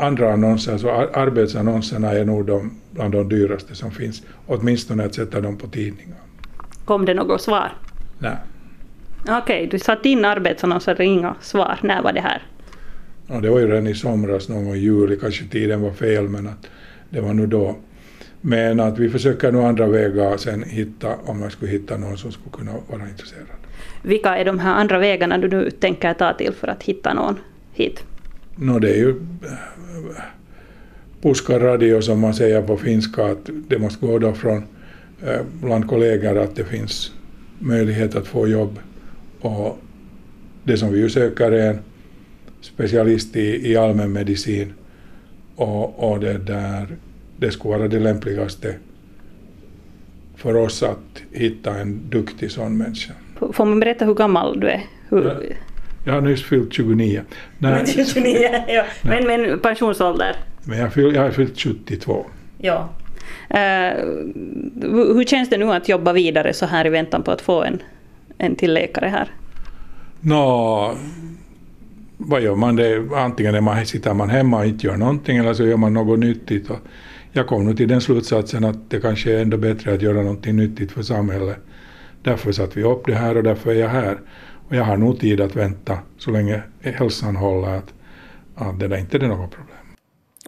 andra 0.00 0.32
annonser 0.32 0.78
så 0.78 0.90
arbetsannonserna 0.90 2.12
är 2.12 2.24
nog 2.24 2.46
de, 2.46 2.70
bland 2.90 3.12
de 3.12 3.28
dyraste 3.28 3.74
som 3.74 3.90
finns. 3.90 4.22
Åtminstone 4.46 5.04
att 5.04 5.14
sätta 5.14 5.40
dem 5.40 5.56
på 5.56 5.66
tidningar. 5.66 6.25
Kom 6.86 7.04
det 7.04 7.14
något 7.14 7.42
svar? 7.42 7.72
Nej. 8.18 8.36
Okej, 9.22 9.38
okay, 9.42 9.66
du 9.66 9.78
satte 9.78 10.08
in 10.08 10.24
arbetsannonser 10.24 10.94
och 10.94 11.04
inga 11.04 11.34
svar. 11.40 11.78
När 11.82 12.02
var 12.02 12.12
det 12.12 12.20
här? 12.20 12.42
Ja, 13.26 13.40
det 13.40 13.50
var 13.50 13.58
ju 13.58 13.66
redan 13.66 13.86
i 13.86 13.94
somras, 13.94 14.48
någon 14.48 14.64
gång 14.64 14.74
i 14.74 14.78
juli, 14.78 15.18
kanske 15.20 15.44
tiden 15.44 15.80
var 15.80 15.90
fel 15.90 16.28
men 16.28 16.46
att 16.46 16.66
det 17.10 17.20
var 17.20 17.34
nu 17.34 17.46
då. 17.46 17.76
Men 18.40 18.80
att 18.80 18.98
vi 18.98 19.08
försöker 19.08 19.52
nu 19.52 19.62
andra 19.62 19.86
vägar 19.86 20.36
sen 20.36 20.62
hitta, 20.62 21.14
om 21.24 21.40
man 21.40 21.50
skulle 21.50 21.70
hitta 21.70 21.96
någon 21.96 22.18
som 22.18 22.32
skulle 22.32 22.50
kunna 22.50 22.72
vara 22.90 23.08
intresserad. 23.08 23.46
Vilka 24.02 24.36
är 24.36 24.44
de 24.44 24.58
här 24.58 24.74
andra 24.74 24.98
vägarna 24.98 25.38
du 25.38 25.48
nu 25.48 25.70
tänker 25.70 26.14
ta 26.14 26.32
till 26.32 26.52
för 26.52 26.68
att 26.68 26.82
hitta 26.82 27.14
någon 27.14 27.36
hit? 27.72 28.04
No, 28.56 28.78
det 28.78 28.90
är 28.90 28.96
ju 28.96 29.14
puskaradio 31.22 32.00
som 32.00 32.20
man 32.20 32.34
säger 32.34 32.62
på 32.62 32.76
finska, 32.76 33.24
att 33.24 33.50
det 33.68 33.78
måste 33.78 34.06
gå 34.06 34.18
då 34.18 34.32
från 34.32 34.56
eh, 34.56 34.62
bland 35.60 35.88
kollegor 35.88 36.38
att 36.38 36.56
det 36.56 36.64
finns 36.64 37.12
möjlighet 37.58 38.14
att 38.14 38.26
få 38.26 38.48
jobb. 38.48 38.78
Och 39.40 39.78
det 40.64 40.76
som 40.76 40.92
vi 40.92 40.98
ju 40.98 41.10
söker 41.10 41.52
är 41.52 41.70
en 41.70 41.78
specialist 42.60 43.36
i, 43.36 43.72
i 43.72 43.76
allmänmedicin 43.76 44.74
och, 45.56 46.12
och 46.12 46.20
det, 46.20 46.38
där, 46.38 46.86
det 47.36 47.50
skulle 47.50 47.76
vara 47.76 47.88
det 47.88 47.98
lämpligaste 47.98 48.74
för 50.36 50.56
oss 50.56 50.82
att 50.82 51.22
hitta 51.32 51.78
en 51.78 52.00
duktig 52.10 52.50
sån 52.50 52.78
människa. 52.78 53.12
Får 53.52 53.64
man 53.64 53.80
berätta 53.80 54.04
hur 54.04 54.14
gammal 54.14 54.60
du 54.60 54.68
är? 54.68 54.82
Hur... 55.08 55.24
Jag, 55.24 55.56
jag 56.04 56.12
har 56.12 56.20
nyss 56.20 56.44
fyllt 56.44 56.72
29. 56.72 57.22
Nej. 57.58 57.86
29 58.14 58.64
ja. 58.68 58.84
men, 59.02 59.26
men 59.26 59.58
pensionsålder? 59.58 60.36
Men 60.64 60.78
jag, 60.78 60.92
fyll, 60.92 61.14
jag 61.14 61.22
har 61.22 61.30
fyllt 61.30 61.60
72. 61.60 62.26
Ja. 62.58 62.88
Uh, 63.50 64.04
hur 65.14 65.24
känns 65.24 65.50
det 65.50 65.56
nu 65.56 65.72
att 65.72 65.88
jobba 65.88 66.12
vidare 66.12 66.52
så 66.52 66.66
här 66.66 66.86
i 66.86 66.90
väntan 66.90 67.22
på 67.22 67.30
att 67.30 67.40
få 67.40 67.62
en, 67.62 67.82
en 68.38 68.56
till 68.56 68.72
läkare 68.72 69.06
här? 69.06 69.30
Nå, 70.20 70.94
vad 72.16 72.42
gör 72.42 72.54
man? 72.54 72.76
Det, 72.76 73.08
antingen 73.14 73.54
är 73.54 73.60
man, 73.60 73.86
sitter 73.86 74.14
man 74.14 74.30
hemma 74.30 74.58
och 74.58 74.66
inte 74.66 74.86
gör 74.86 74.96
någonting 74.96 75.38
eller 75.38 75.54
så 75.54 75.64
gör 75.64 75.76
man 75.76 75.94
något 75.94 76.18
nyttigt. 76.18 76.70
Och 76.70 76.78
jag 77.32 77.46
kom 77.46 77.64
nu 77.64 77.74
till 77.74 77.88
den 77.88 78.00
slutsatsen 78.00 78.64
att 78.64 78.90
det 78.90 79.00
kanske 79.00 79.32
är 79.32 79.42
ändå 79.42 79.56
bättre 79.56 79.94
att 79.94 80.02
göra 80.02 80.22
någonting 80.22 80.56
nyttigt 80.56 80.92
för 80.92 81.02
samhället. 81.02 81.56
Därför 82.22 82.52
satte 82.52 82.78
vi 82.78 82.84
upp 82.84 83.06
det 83.06 83.14
här 83.14 83.36
och 83.36 83.42
därför 83.42 83.70
är 83.70 83.74
jag 83.74 83.88
här. 83.88 84.18
Och 84.68 84.76
jag 84.76 84.84
har 84.84 84.96
nog 84.96 85.20
tid 85.20 85.40
att 85.40 85.56
vänta 85.56 85.98
så 86.18 86.30
länge 86.30 86.62
hälsan 86.80 87.36
håller 87.36 87.68
att, 87.68 87.94
att 88.54 88.80
det 88.80 88.88
där 88.88 88.96
inte 88.96 89.16
är 89.16 89.28
något 89.28 89.50
problem. 89.50 89.75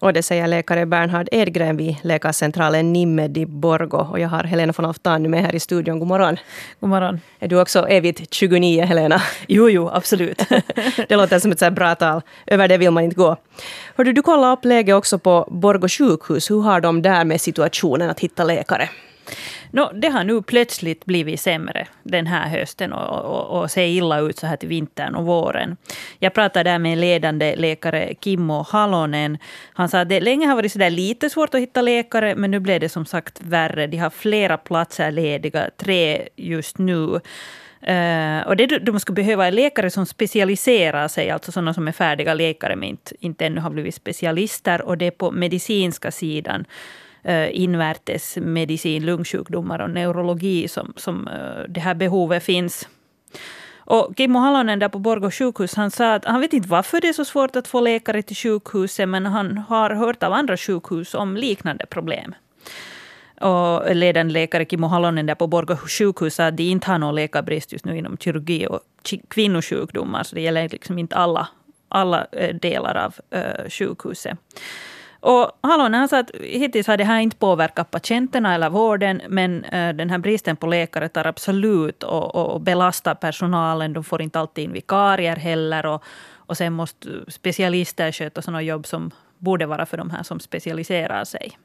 Och 0.01 0.13
det 0.13 0.23
säger 0.23 0.47
läkare 0.47 0.87
Bernhard 0.87 1.29
Edgren 1.33 1.77
vid 1.77 1.97
läkarcentralen 2.03 2.93
Nimmed 2.93 3.39
i 3.39 3.47
Borgo. 3.47 3.97
Och 3.97 4.21
jag 4.21 4.29
har 4.29 4.45
Helena 4.45 4.73
von 4.77 4.85
Oftan 4.85 5.31
med 5.31 5.43
här 5.43 5.55
i 5.55 5.61
studion. 5.61 5.99
God 5.99 6.09
morgon. 6.09 6.37
God 6.81 6.91
morgon. 6.91 7.21
Är 7.39 7.49
du 7.49 7.61
också 7.61 7.89
evigt 7.89 8.35
29, 8.35 8.83
Helena? 8.83 9.23
Jo, 9.49 9.71
jo, 9.71 9.89
absolut. 9.89 10.43
det 11.09 11.17
låter 11.17 11.39
som 11.39 11.53
ett 11.53 11.59
så 11.59 11.71
bra 11.71 11.95
tal. 11.95 12.23
Över 12.47 12.69
det 12.69 12.79
vill 12.79 12.91
man 12.91 13.05
inte 13.05 13.17
gå. 13.17 13.37
Hörde, 13.97 14.13
du 14.13 14.23
kollade 14.23 14.53
upp 14.53 14.65
läget 14.65 14.95
också 14.95 15.19
på 15.19 15.49
Borgo 15.51 15.89
sjukhus. 15.89 16.51
Hur 16.51 16.61
har 16.61 16.81
de 16.81 17.03
där 17.03 17.25
med 17.25 17.41
situationen 17.41 18.11
att 18.11 18.21
hitta 18.21 18.45
läkare? 18.45 18.89
No, 19.71 19.91
det 19.95 20.09
har 20.09 20.25
nu 20.25 20.43
plötsligt 20.43 21.05
blivit 21.05 21.41
sämre 21.41 21.87
den 22.03 22.27
här 22.27 22.49
hösten 22.49 22.93
och, 22.93 23.25
och, 23.25 23.61
och 23.61 23.71
ser 23.71 23.87
illa 23.87 24.19
ut 24.21 24.39
så 24.39 24.47
här 24.47 24.57
till 24.57 24.69
vintern 24.69 25.15
och 25.15 25.25
våren. 25.25 25.77
Jag 26.19 26.35
pratade 26.35 26.71
där 26.71 26.79
med 26.79 26.93
en 26.93 27.01
ledande 27.01 27.57
läkare, 27.57 28.15
Kimmo 28.21 28.63
Halonen. 28.69 29.39
Han 29.73 29.89
sa 29.89 30.01
att 30.01 30.09
det 30.09 30.21
länge 30.21 30.47
har 30.47 30.57
varit 30.57 30.73
så 30.73 30.79
där 30.79 30.91
lite 30.91 31.31
svårt 31.31 31.55
att 31.55 31.61
hitta 31.61 31.83
läkare, 31.83 32.35
men 32.35 32.51
nu 32.51 32.61
blev 32.61 32.81
det 32.81 32.89
som 32.89 33.07
sagt 33.07 33.41
värre. 33.43 33.87
De 33.87 33.97
har 33.97 34.11
flera 34.11 34.57
platser 34.57 35.11
lediga, 35.11 35.71
tre 35.77 36.29
just 36.37 36.79
nu. 36.79 37.21
Uh, 37.89 38.47
och 38.47 38.57
det 38.57 38.79
de 38.79 39.01
skulle 39.01 39.15
behöva 39.15 39.47
är 39.47 39.51
läkare 39.51 39.91
som 39.91 40.07
specialiserar 40.07 41.09
sig, 41.09 41.31
alltså 41.31 41.53
sådana 41.53 41.75
som 41.75 41.89
är 41.89 41.93
färdiga 41.93 42.35
läkare 42.35 42.77
men 42.77 42.89
inte, 42.89 43.15
inte 43.21 43.47
ännu 43.47 43.61
har 43.61 43.71
blivit 43.71 43.95
specialister. 43.95 44.83
Och 44.83 44.99
det 44.99 45.07
är 45.07 45.11
på 45.11 45.31
medicinska 45.31 46.11
sidan. 46.11 46.65
Eh, 47.29 47.61
Invärtes 47.61 48.37
medicin, 48.37 49.07
lungsjukdomar 49.07 49.79
och 49.79 49.91
neurologi 49.91 50.69
som, 50.69 50.93
som 50.97 51.29
eh, 51.29 51.63
det 51.69 51.81
här 51.81 51.95
behovet 51.95 52.43
finns. 52.45 52.89
Och 53.79 54.15
Kimmo 54.17 54.39
Halonen 54.39 54.79
där 54.79 54.89
på 54.89 54.99
Borgå 54.99 55.31
sjukhus 55.31 55.75
han 55.75 55.91
sa 55.91 56.15
att 56.15 56.25
han 56.25 56.41
vet 56.41 56.53
inte 56.53 56.69
varför 56.69 57.01
det 57.01 57.09
är 57.09 57.13
så 57.13 57.25
svårt 57.25 57.57
att 57.57 57.69
få 57.69 57.81
läkare 57.81 58.23
till 58.23 58.37
sjukhuset 58.37 59.09
men 59.09 59.27
han 59.27 59.59
har 59.59 59.91
hört 59.91 60.23
av 60.23 60.33
andra 60.33 60.57
sjukhus 60.57 61.15
om 61.15 61.37
liknande 61.37 61.87
problem. 61.87 62.35
Och 63.41 63.97
ledande 63.97 64.33
läkare 64.33 64.65
Kimmo 64.65 64.87
Halonen 64.87 65.27
där 65.27 65.35
på 65.35 65.47
Borgå 65.47 65.77
sjukhus 65.77 66.35
sa 66.35 66.47
att 66.47 66.57
de 66.57 66.63
inte 66.63 66.91
har 66.91 66.99
någon 66.99 67.15
läkarbrist 67.15 67.73
just 67.73 67.85
nu 67.85 67.99
inom 67.99 68.17
kirurgi 68.17 68.67
och 68.67 68.81
kvinnosjukdomar. 69.29 70.23
Så 70.23 70.35
det 70.35 70.41
gäller 70.41 70.69
liksom 70.69 70.99
inte 70.99 71.17
alla, 71.17 71.49
alla 71.89 72.27
eh, 72.33 72.55
delar 72.55 72.95
av 72.95 73.15
sjukhuset. 73.69 74.39
Och 75.21 75.51
Halonen 75.61 75.95
han 75.95 76.09
sa 76.09 76.19
att 76.19 76.31
hittills 76.41 76.87
har 76.87 76.97
det 76.97 77.05
här 77.05 77.21
inte 77.21 77.37
påverkat 77.37 77.91
patienterna 77.91 78.55
eller 78.55 78.71
vården, 78.71 79.23
men 79.29 79.65
eh, 79.65 79.95
den 79.95 80.11
här 80.11 80.19
bristen 80.19 80.57
på 80.57 80.67
läkare 80.67 81.09
tar 81.09 81.25
absolut 81.25 82.03
och, 82.03 82.35
och 82.35 82.61
belastar 82.61 83.15
personalen. 83.15 83.93
De 83.93 84.05
får 84.05 84.23
inte 84.23 84.41
alltid 84.41 84.65
in 84.65 84.73
vikarier 84.73 85.37
heller. 85.37 85.87
Och, 85.87 86.03
och 86.37 86.57
sen 86.57 86.73
måste 86.73 87.09
specialister 87.29 88.13
sköta 88.13 88.43
sådana 88.43 88.63
jobb 88.63 88.87
som 88.87 89.11
borde 89.39 89.67
vara 89.67 89.87
för 89.87 89.97
de 89.97 90.11
här 90.11 90.23
som 90.23 90.41
specialiserar 90.41 91.25
sig. 91.25 91.59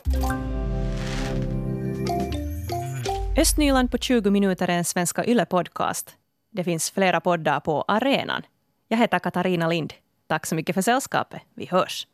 Östnyland 3.38 3.92
på 3.92 3.98
20 3.98 4.30
minuter 4.30 4.68
är 4.68 4.78
en 4.78 4.86
Svenska 4.86 5.24
Yle-podcast. 5.24 6.10
Det 6.52 6.64
finns 6.64 6.92
flera 6.92 7.20
poddar 7.20 7.60
på 7.60 7.86
arenan. 7.88 8.42
Jag 8.88 8.98
heter 8.98 9.20
Katarina 9.20 9.68
Lind. 9.68 9.94
Tack 10.28 10.46
så 10.46 10.56
mycket 10.56 10.76
för 10.76 10.82
sällskapet. 10.82 11.42
Vi 11.54 11.66
hörs. 11.66 12.08